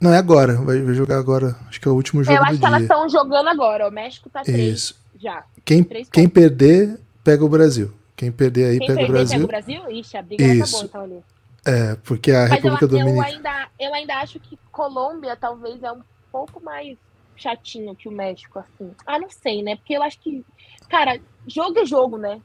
[0.00, 0.54] Não, é agora.
[0.56, 1.54] Vai, vai jogar agora.
[1.68, 2.36] Acho que é o último jogo.
[2.36, 2.68] Eu acho que dia.
[2.68, 3.86] elas estão jogando agora.
[3.86, 5.00] O México tá três Isso.
[5.18, 5.44] já.
[5.64, 7.92] Quem, quem perder, pega o Brasil.
[8.16, 9.34] Quem perder aí, quem pega, perder, o Brasil.
[9.36, 9.90] pega o Brasil.
[9.90, 10.62] Ixi, a briga Isso.
[10.62, 11.24] acabou então ali.
[11.66, 13.28] É, porque a Mas República eu, Dominicana.
[13.28, 16.00] Eu ainda, eu ainda acho que Colômbia talvez é um
[16.32, 16.96] pouco mais
[17.42, 18.90] chatinho que o México, assim.
[19.06, 19.76] Ah, não sei, né?
[19.76, 20.44] Porque eu acho que,
[20.88, 22.40] cara, jogo é jogo, né?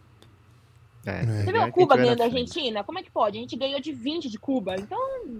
[1.05, 2.83] É, Você viu a Cuba ganhando a Argentina?
[2.83, 3.37] Como é que pode?
[3.37, 4.75] A gente ganhou de 20 de Cuba.
[4.75, 4.97] Então,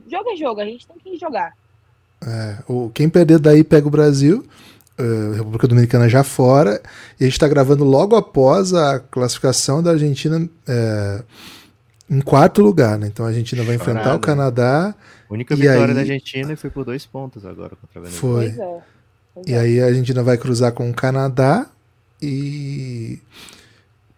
[0.08, 1.54] jogo é jogo, a gente tem que jogar.
[2.26, 4.46] É, o, quem perder daí pega o Brasil,
[5.00, 6.82] uh, República Dominicana já fora,
[7.20, 11.24] e a gente está gravando logo após a classificação da Argentina é,
[12.10, 13.08] em quarto lugar, né?
[13.08, 14.94] Então a Argentina vai enfrentar o Canadá.
[15.28, 15.94] A única vitória aí...
[15.94, 18.52] da Argentina foi por dois pontos agora contra a Venezuela.
[18.52, 18.95] Foi.
[19.38, 19.52] É.
[19.52, 21.70] E aí a Argentina vai cruzar com o Canadá
[22.22, 23.20] e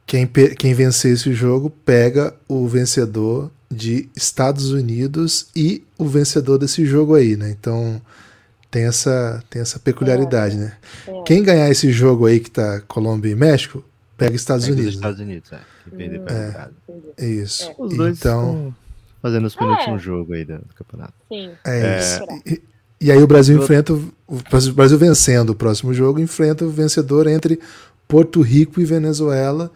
[0.05, 6.85] quem, quem vencer esse jogo pega o vencedor de Estados Unidos e o vencedor desse
[6.85, 7.49] jogo aí, né?
[7.49, 8.01] Então
[8.71, 10.77] tem essa, tem essa peculiaridade, é, né?
[11.07, 11.23] É.
[11.23, 13.83] Quem ganhar esse jogo aí que tá Colômbia e México,
[14.17, 14.95] pega Estados pega Unidos.
[14.95, 15.59] Estados Unidos, é.
[15.95, 16.71] perder, pega
[17.17, 17.73] é, isso.
[17.77, 18.73] Os dois então
[19.21, 20.05] fazendo os penúltimos é.
[20.05, 21.13] jogo aí do, campeonato.
[21.27, 21.51] Sim.
[21.65, 22.23] É, isso.
[22.99, 24.41] E, aí o Brasil enfrenta o
[24.73, 27.59] Brasil vencendo o próximo jogo enfrenta o vencedor entre
[28.07, 29.71] Porto Rico e Venezuela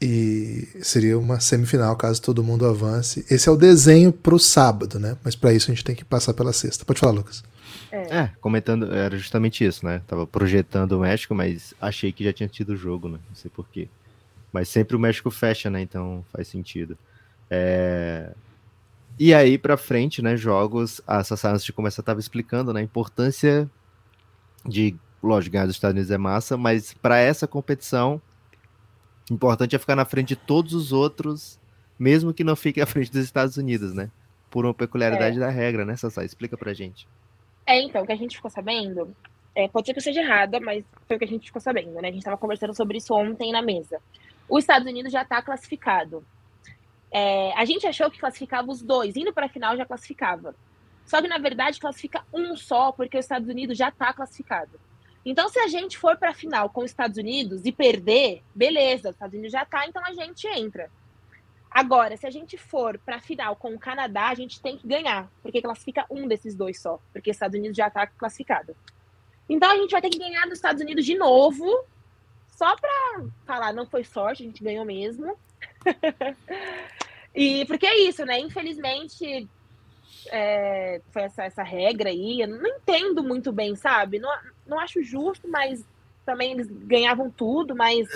[0.00, 3.24] e seria uma semifinal caso todo mundo avance.
[3.30, 5.16] Esse é o desenho para o sábado, né?
[5.24, 6.84] Mas para isso a gente tem que passar pela sexta.
[6.84, 7.42] Pode falar, Lucas.
[7.90, 8.18] É.
[8.18, 8.30] é.
[8.40, 10.02] comentando, era justamente isso, né?
[10.06, 13.18] Tava projetando o México, mas achei que já tinha tido o jogo, né?
[13.28, 13.88] Não sei porquê.
[14.52, 15.80] Mas sempre o México fecha, né?
[15.80, 16.96] Então faz sentido.
[17.50, 18.30] É...
[19.18, 22.82] E aí, para frente, né, jogos, a Sassá antes de começar estava explicando né, a
[22.82, 23.70] importância
[24.64, 28.20] de, lógico, ganhar dos Estados Unidos é massa, mas para essa competição,
[29.30, 31.58] importante é ficar na frente de todos os outros,
[31.98, 34.10] mesmo que não fique à frente dos Estados Unidos, né?
[34.50, 35.40] Por uma peculiaridade é.
[35.40, 36.22] da regra, né, Sassá?
[36.22, 37.08] Explica pra gente.
[37.66, 39.16] É, então, o que a gente ficou sabendo,
[39.54, 41.94] é, pode ser que eu seja errada, mas foi o que a gente ficou sabendo,
[41.94, 42.08] né?
[42.08, 43.98] A gente estava conversando sobre isso ontem na mesa.
[44.46, 46.22] Os Estados Unidos já está classificado.
[47.10, 50.54] É, a gente achou que classificava os dois, indo para a final já classificava.
[51.04, 54.78] Só que na verdade classifica um só, porque os Estados Unidos já está classificado.
[55.24, 59.08] Então, se a gente for para a final com os Estados Unidos e perder, beleza,
[59.08, 60.88] os Estados Unidos já está, então a gente entra.
[61.68, 64.86] Agora, se a gente for para a final com o Canadá, a gente tem que
[64.86, 68.76] ganhar, porque classifica um desses dois só, porque os Estados Unidos já está classificado.
[69.48, 71.84] Então a gente vai ter que ganhar dos Estados Unidos de novo,
[72.48, 75.36] só para falar, não foi sorte, a gente ganhou mesmo.
[77.34, 78.38] e porque é isso, né?
[78.38, 79.48] Infelizmente,
[80.30, 82.40] é, foi essa, essa regra aí.
[82.40, 84.18] Eu não entendo muito bem, sabe?
[84.18, 84.30] Não,
[84.66, 85.84] não acho justo, mas
[86.24, 87.74] também eles ganhavam tudo.
[87.74, 88.08] Mas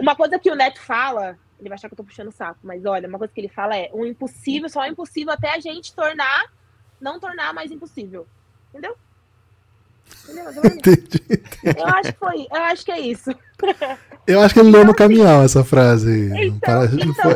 [0.00, 2.60] uma coisa que o Neto fala, ele vai achar que eu tô puxando o saco,
[2.62, 5.60] mas olha, uma coisa que ele fala é: o impossível só é impossível até a
[5.60, 6.52] gente tornar,
[7.00, 8.26] não tornar mais impossível.
[8.70, 8.96] Entendeu?
[10.28, 11.78] Entendi, entendi.
[11.78, 13.30] Eu acho que foi, eu acho que é isso.
[14.26, 16.32] Eu acho que ele leu no caminhão essa frase.
[16.34, 17.30] Então, Para, então,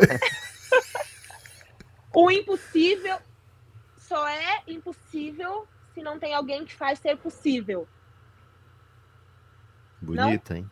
[2.12, 3.16] o impossível
[3.96, 7.86] só é impossível se não tem alguém que faz ser possível.
[10.02, 10.68] Bonita, hein?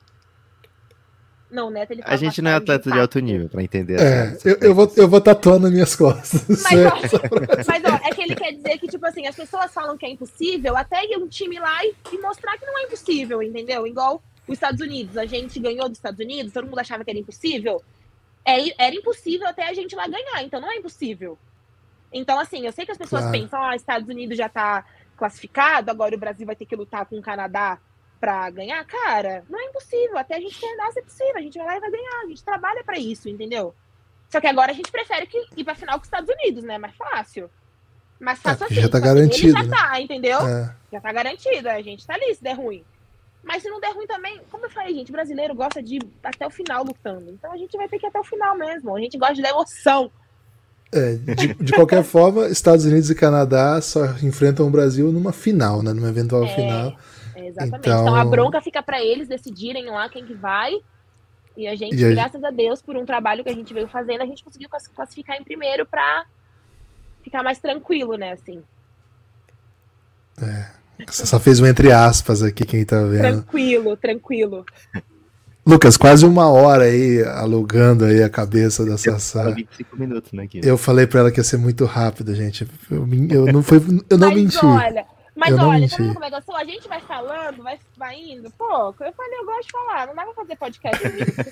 [1.51, 3.99] Não, Neto, ele A gente não é atleta de alto nível para entender.
[3.99, 6.45] É, eu, eu, vou, eu vou tatuar nas minhas costas.
[6.63, 7.17] Mas, ó,
[7.67, 10.11] mas ó, é que ele quer dizer que, tipo assim, as pessoas falam que é
[10.11, 13.87] impossível até ir um time lá e, e mostrar que não é impossível, entendeu?
[13.87, 15.17] Igual os Estados Unidos.
[15.17, 17.83] A gente ganhou dos Estados Unidos, todo mundo achava que era impossível.
[18.45, 21.39] É, era impossível até a gente lá ganhar, então não é impossível.
[22.13, 23.39] Então, assim, eu sei que as pessoas claro.
[23.39, 24.85] pensam, ah, Estados Unidos já tá
[25.17, 27.79] classificado, agora o Brasil vai ter que lutar com o Canadá
[28.21, 30.19] para ganhar, cara, não é impossível.
[30.19, 31.37] Até a gente terminar, é possível.
[31.37, 32.23] A gente vai lá e vai ganhar.
[32.23, 33.75] A gente trabalha para isso, entendeu?
[34.29, 36.79] Só que agora a gente prefere que ir pra final com os Estados Unidos, né?
[36.79, 37.51] Mais fácil.
[38.21, 38.81] Mais fácil é, assim.
[38.83, 39.53] Já tá garantido.
[39.53, 39.77] já né?
[39.77, 40.39] tá, entendeu?
[40.41, 40.75] É.
[40.93, 41.69] Já tá garantido.
[41.69, 42.85] A gente tá ali se der ruim.
[43.43, 46.47] Mas se não der ruim também, como eu falei, gente, brasileiro gosta de ir até
[46.47, 47.31] o final lutando.
[47.31, 48.95] Então a gente vai ter que ir até o final mesmo.
[48.95, 50.11] A gente gosta de dar emoção.
[50.93, 55.83] É, de, de qualquer forma, Estados Unidos e Canadá só enfrentam o Brasil numa final,
[55.83, 55.93] né?
[55.93, 56.55] Numa eventual é.
[56.55, 56.97] final.
[57.49, 57.89] Exatamente.
[57.89, 60.73] Então, então a bronca fica para eles decidirem lá quem que vai.
[61.57, 64.23] E a gente, e graças a Deus, por um trabalho que a gente veio fazendo,
[64.23, 66.25] a gente conseguiu classificar em primeiro para
[67.23, 68.63] ficar mais tranquilo, né, assim.
[70.41, 70.79] É.
[71.07, 73.43] Você só fez um entre aspas aqui, quem tá vendo.
[73.43, 74.65] Tranquilo, tranquilo.
[75.67, 79.51] Lucas, quase uma hora aí alugando aí a cabeça da Sassá.
[79.51, 82.67] 25 minutos, né, Eu falei para ela que ia ser muito rápido, gente.
[82.91, 83.79] Eu, eu não, foi,
[84.09, 84.65] eu não Mas menti.
[84.65, 85.05] Olha,
[85.39, 86.57] mas eu olha, tá vendo como é que eu sou?
[86.57, 88.51] A gente vai falando, vai, vai indo.
[88.51, 90.09] Pô, eu falei, eu gosto de falar.
[90.09, 91.01] Não dá pra fazer podcast.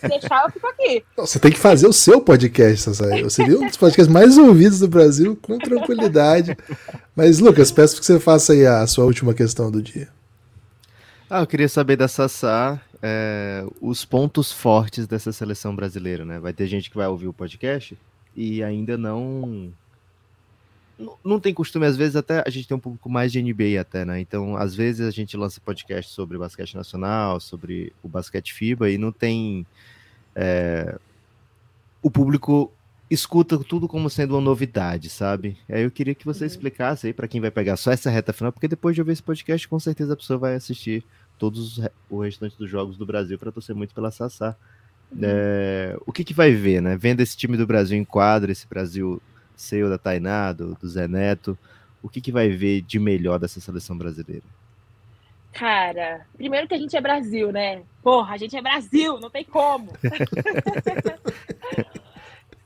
[0.00, 1.04] Se deixar, eu fico aqui.
[1.16, 3.22] Você tem que fazer o seu podcast, Sassai.
[3.22, 6.56] Você viu um dos podcasts mais ouvidos do Brasil com tranquilidade.
[7.14, 10.08] Mas, Lucas, peço que você faça aí a sua última questão do dia.
[11.30, 16.40] Ah, eu queria saber da Sassá é, os pontos fortes dessa seleção brasileira, né?
[16.40, 17.96] Vai ter gente que vai ouvir o podcast
[18.34, 19.72] e ainda não
[21.24, 24.04] não tem costume, às vezes até a gente tem um pouco mais de NBA até,
[24.04, 24.20] né?
[24.20, 28.98] Então, às vezes a gente lança podcast sobre basquete nacional, sobre o basquete FIBA e
[28.98, 29.66] não tem
[30.34, 30.98] é,
[32.02, 32.72] o público
[33.10, 35.56] escuta tudo como sendo uma novidade, sabe?
[35.68, 36.46] Aí eu queria que você uhum.
[36.46, 39.22] explicasse aí para quem vai pegar só essa reta final, porque depois de ouvir esse
[39.22, 41.04] podcast, com certeza a pessoa vai assistir
[41.38, 44.56] todos os, o restante dos jogos do Brasil para torcer muito pela Sassá.
[45.12, 45.20] Uhum.
[45.22, 46.96] É, o que, que vai ver, né?
[46.96, 49.22] Vendo esse time do Brasil em quadra, esse Brasil
[49.56, 51.58] seu da Tainá, do, do Zé Neto,
[52.02, 54.44] o que, que vai ver de melhor dessa seleção brasileira?
[55.52, 57.82] Cara, primeiro que a gente é Brasil, né?
[58.02, 59.90] Porra, a gente é Brasil, não tem como.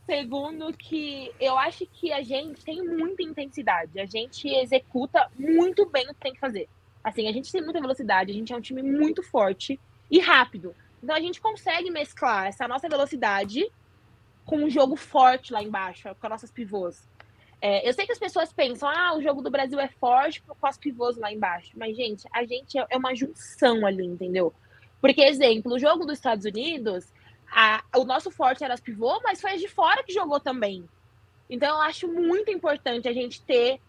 [0.05, 6.05] Segundo que eu acho que a gente tem muita intensidade, a gente executa muito bem
[6.07, 6.69] o que tem que fazer.
[7.03, 9.79] Assim, a gente tem muita velocidade, a gente é um time muito forte
[10.11, 10.75] e rápido.
[11.01, 13.71] Então a gente consegue mesclar essa nossa velocidade
[14.51, 17.09] com um jogo forte lá embaixo, com as nossas pivôs.
[17.63, 20.67] É, eu sei que as pessoas pensam, ah, o jogo do Brasil é forte com
[20.67, 21.71] as pivôs lá embaixo.
[21.77, 24.53] Mas, gente, a gente é, é uma junção ali, entendeu?
[25.01, 27.13] Porque, exemplo, o jogo dos Estados Unidos,
[27.49, 30.85] a, o nosso forte era as pivôs, mas foi as de fora que jogou também.
[31.49, 33.81] Então, eu acho muito importante a gente ter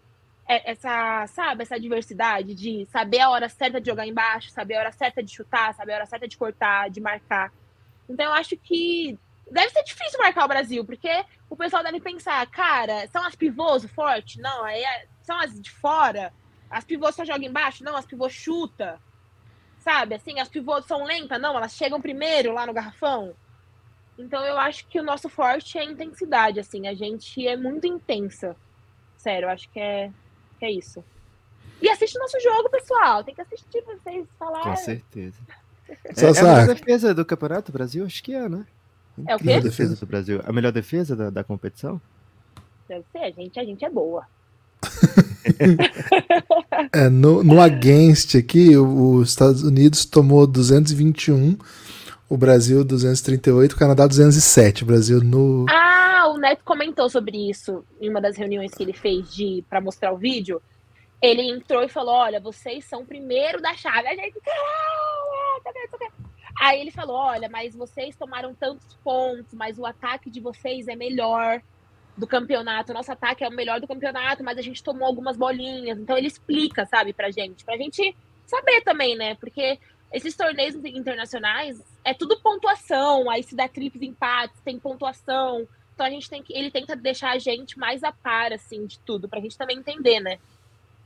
[0.48, 4.92] essa, sabe, essa diversidade de saber a hora certa de jogar embaixo, saber a hora
[4.92, 7.52] certa de chutar, saber a hora certa de cortar, de marcar.
[8.08, 9.18] Então eu acho que
[9.52, 13.86] deve ser difícil marcar o Brasil, porque o pessoal deve pensar, cara, são as pivôs
[13.86, 14.40] forte?
[14.40, 16.34] Não, aí é, são as de fora.
[16.70, 17.84] As pivôs só jogam embaixo?
[17.84, 19.00] Não, as pivôs chuta.
[19.80, 21.42] Sabe, assim, as pivôs são lentas?
[21.42, 23.36] Não, elas chegam primeiro lá no garrafão.
[24.18, 27.88] Então eu acho que o nosso forte é a intensidade, assim, a gente é muito
[27.88, 28.56] intensa.
[29.18, 30.12] Sério, eu acho que é,
[30.60, 31.04] que é isso.
[31.82, 33.24] E assiste o nosso jogo, pessoal.
[33.24, 34.70] Tem que assistir pra vocês falarem.
[34.70, 35.42] Com certeza.
[35.90, 38.06] É, é a defesa do Campeonato Brasil?
[38.06, 38.66] Acho que é, né?
[39.28, 39.54] É o quê?
[39.54, 40.42] A defesa do Brasil.
[40.44, 42.02] A melhor defesa da, da competição?
[42.88, 44.26] Deve ser, a gente, a gente é boa.
[46.92, 51.58] é, no, no Against aqui, os Estados Unidos tomou 221,
[52.28, 54.84] o Brasil 238, o Canadá 207.
[54.84, 55.66] O Brasil no.
[55.70, 59.82] Ah, o Neto comentou sobre isso em uma das reuniões que ele fez de para
[59.82, 60.62] mostrar o vídeo.
[61.22, 64.08] Ele entrou e falou: Olha, vocês são o primeiro da chave.
[64.08, 66.21] A gente, caralho,
[66.62, 70.96] Aí ele falou: olha, mas vocês tomaram tantos pontos, mas o ataque de vocês é
[70.96, 71.60] melhor
[72.16, 72.94] do campeonato.
[72.94, 75.98] Nosso ataque é o melhor do campeonato, mas a gente tomou algumas bolinhas.
[75.98, 79.34] Então ele explica, sabe, pra gente, pra gente saber também, né?
[79.36, 79.80] Porque
[80.14, 85.68] esses torneios internacionais é tudo pontuação, aí se dá triplos empates, tem pontuação.
[85.96, 86.54] Então a gente tem que.
[86.54, 90.20] Ele tenta deixar a gente mais a par, assim, de tudo, pra gente também entender,
[90.20, 90.36] né?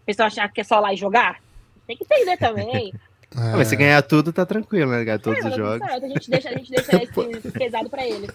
[0.02, 1.42] O pessoal achar que é só lá e jogar?
[1.88, 2.94] Tem que entender também.
[3.36, 5.04] Ah, mas se ganhar tudo, tá tranquilo, né?
[5.04, 5.88] Ganhar todos é, os jogos.
[5.88, 6.06] Certo.
[6.06, 6.96] A gente deixa, a gente deixa
[7.38, 8.30] esse pesado pra ele.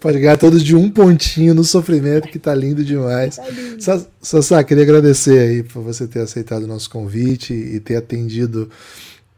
[0.00, 3.36] Pode ganhar todos de um pontinho no sofrimento, que tá lindo demais.
[3.36, 8.70] Tá Sassá, queria agradecer aí por você ter aceitado o nosso convite e ter atendido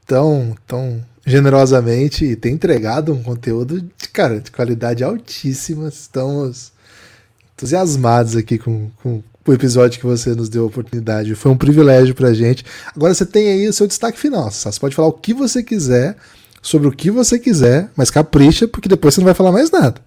[0.06, 5.88] tão, tão generosamente e ter entregado um conteúdo de, cara, de qualidade altíssima.
[5.88, 6.72] Estamos
[7.54, 11.34] entusiasmados aqui com, com, o episódio que você nos deu a oportunidade.
[11.34, 12.64] Foi um privilégio pra gente.
[12.94, 14.50] Agora você tem aí o seu destaque final.
[14.50, 16.16] Você pode falar o que você quiser,
[16.62, 20.00] sobre o que você quiser, mas capricha, porque depois você não vai falar mais nada.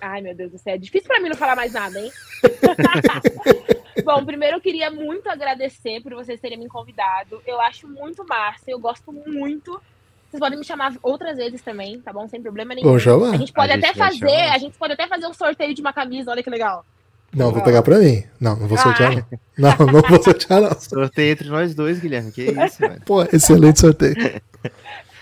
[0.00, 0.74] Ai, meu Deus do céu.
[0.74, 2.12] É difícil pra mim não falar mais nada, hein?
[4.04, 7.40] Bom, primeiro eu queria muito agradecer por vocês terem me convidado.
[7.46, 9.80] Eu acho muito massa, eu gosto muito.
[10.28, 12.28] Vocês podem me chamar outras vezes também, tá bom?
[12.28, 12.88] Sem problema nenhum.
[13.20, 13.32] Bom.
[13.32, 15.80] A gente pode a até gente fazer, a gente pode até fazer um sorteio de
[15.80, 16.84] uma camisa, olha que legal.
[17.36, 18.24] Não, vou pegar pra mim.
[18.40, 19.26] Não, não vou sortear, ah.
[19.58, 19.76] não.
[19.78, 20.80] Não, não vou sortear, não.
[20.80, 22.32] Sorteio entre nós dois, Guilherme.
[22.32, 23.00] Que isso, mano.
[23.04, 24.14] Pô, excelente sorteio.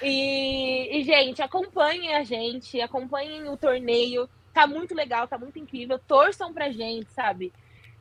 [0.00, 4.28] E, e, gente, acompanhem a gente, acompanhem o torneio.
[4.52, 5.98] Tá muito legal, tá muito incrível.
[5.98, 7.52] Torçam pra gente, sabe?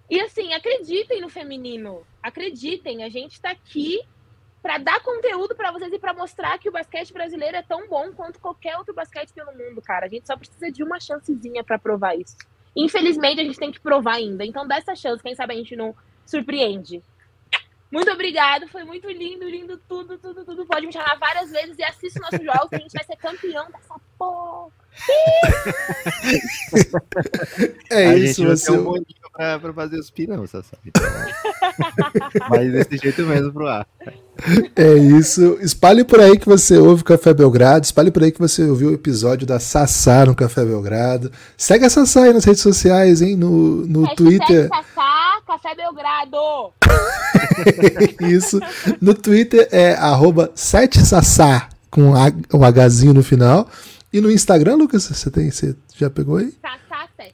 [0.10, 2.02] E assim, acreditem no feminino.
[2.22, 4.02] Acreditem, a gente tá aqui
[4.62, 8.12] para dar conteúdo para vocês e para mostrar que o basquete brasileiro é tão bom
[8.14, 10.06] quanto qualquer outro basquete pelo mundo, cara.
[10.06, 12.38] A gente só precisa de uma chancezinha para provar isso.
[12.76, 14.46] Infelizmente, a gente tem que provar ainda.
[14.46, 15.96] Então, dá essa chance, quem sabe a gente não
[16.26, 17.04] surpreende.
[17.92, 20.66] Muito obrigado, foi muito lindo, lindo, tudo, tudo, tudo.
[20.66, 23.70] Pode me chamar várias vezes e assista nosso jogo, que a gente vai ser campeão
[23.70, 24.83] dessa porra.
[27.90, 28.72] É a isso, você.
[28.72, 30.82] Um boninho pra, pra fazer os você sabe.
[30.86, 31.04] Então,
[32.50, 33.88] mas desse jeito mesmo pro ar.
[34.76, 35.58] É isso.
[35.62, 37.86] Espalhe por aí que você ouve o Café Belgrado.
[37.86, 41.32] Espalhe por aí que você ouviu o episódio da Sassá no Café Belgrado.
[41.58, 43.36] Segue a Sassá aí nas redes sociais, hein?
[43.36, 44.70] No, no Hashtag Twitter.
[44.70, 46.74] Sassá, Café Belgrado.
[48.22, 48.60] isso.
[49.02, 53.68] No Twitter é arroba 7sassá com um Hzinho no final.
[54.14, 56.54] E no Instagram, Lucas, você tem, você já pegou aí?
[56.64, 57.32] Sassá7.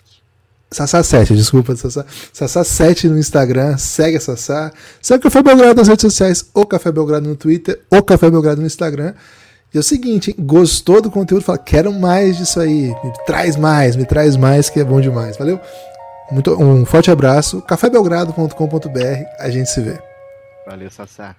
[0.71, 2.05] Sassá7, desculpa, Sassá.
[2.33, 4.71] Sassá7 no Instagram, segue a Sassá.
[5.01, 8.61] Segue o Café Belgrado nas redes sociais, o Café Belgrado no Twitter, o Café Belgrado
[8.61, 9.13] no Instagram.
[9.73, 10.37] E é o seguinte, hein?
[10.39, 11.43] gostou do conteúdo?
[11.43, 12.87] Fala, quero mais disso aí.
[13.03, 15.37] Me traz mais, me traz mais, que é bom demais.
[15.37, 15.59] Valeu?
[16.31, 17.61] Muito, um forte abraço.
[17.61, 19.23] cafébelgrado.com.br.
[19.37, 19.99] A gente se vê.
[20.65, 21.35] Valeu, Sassá.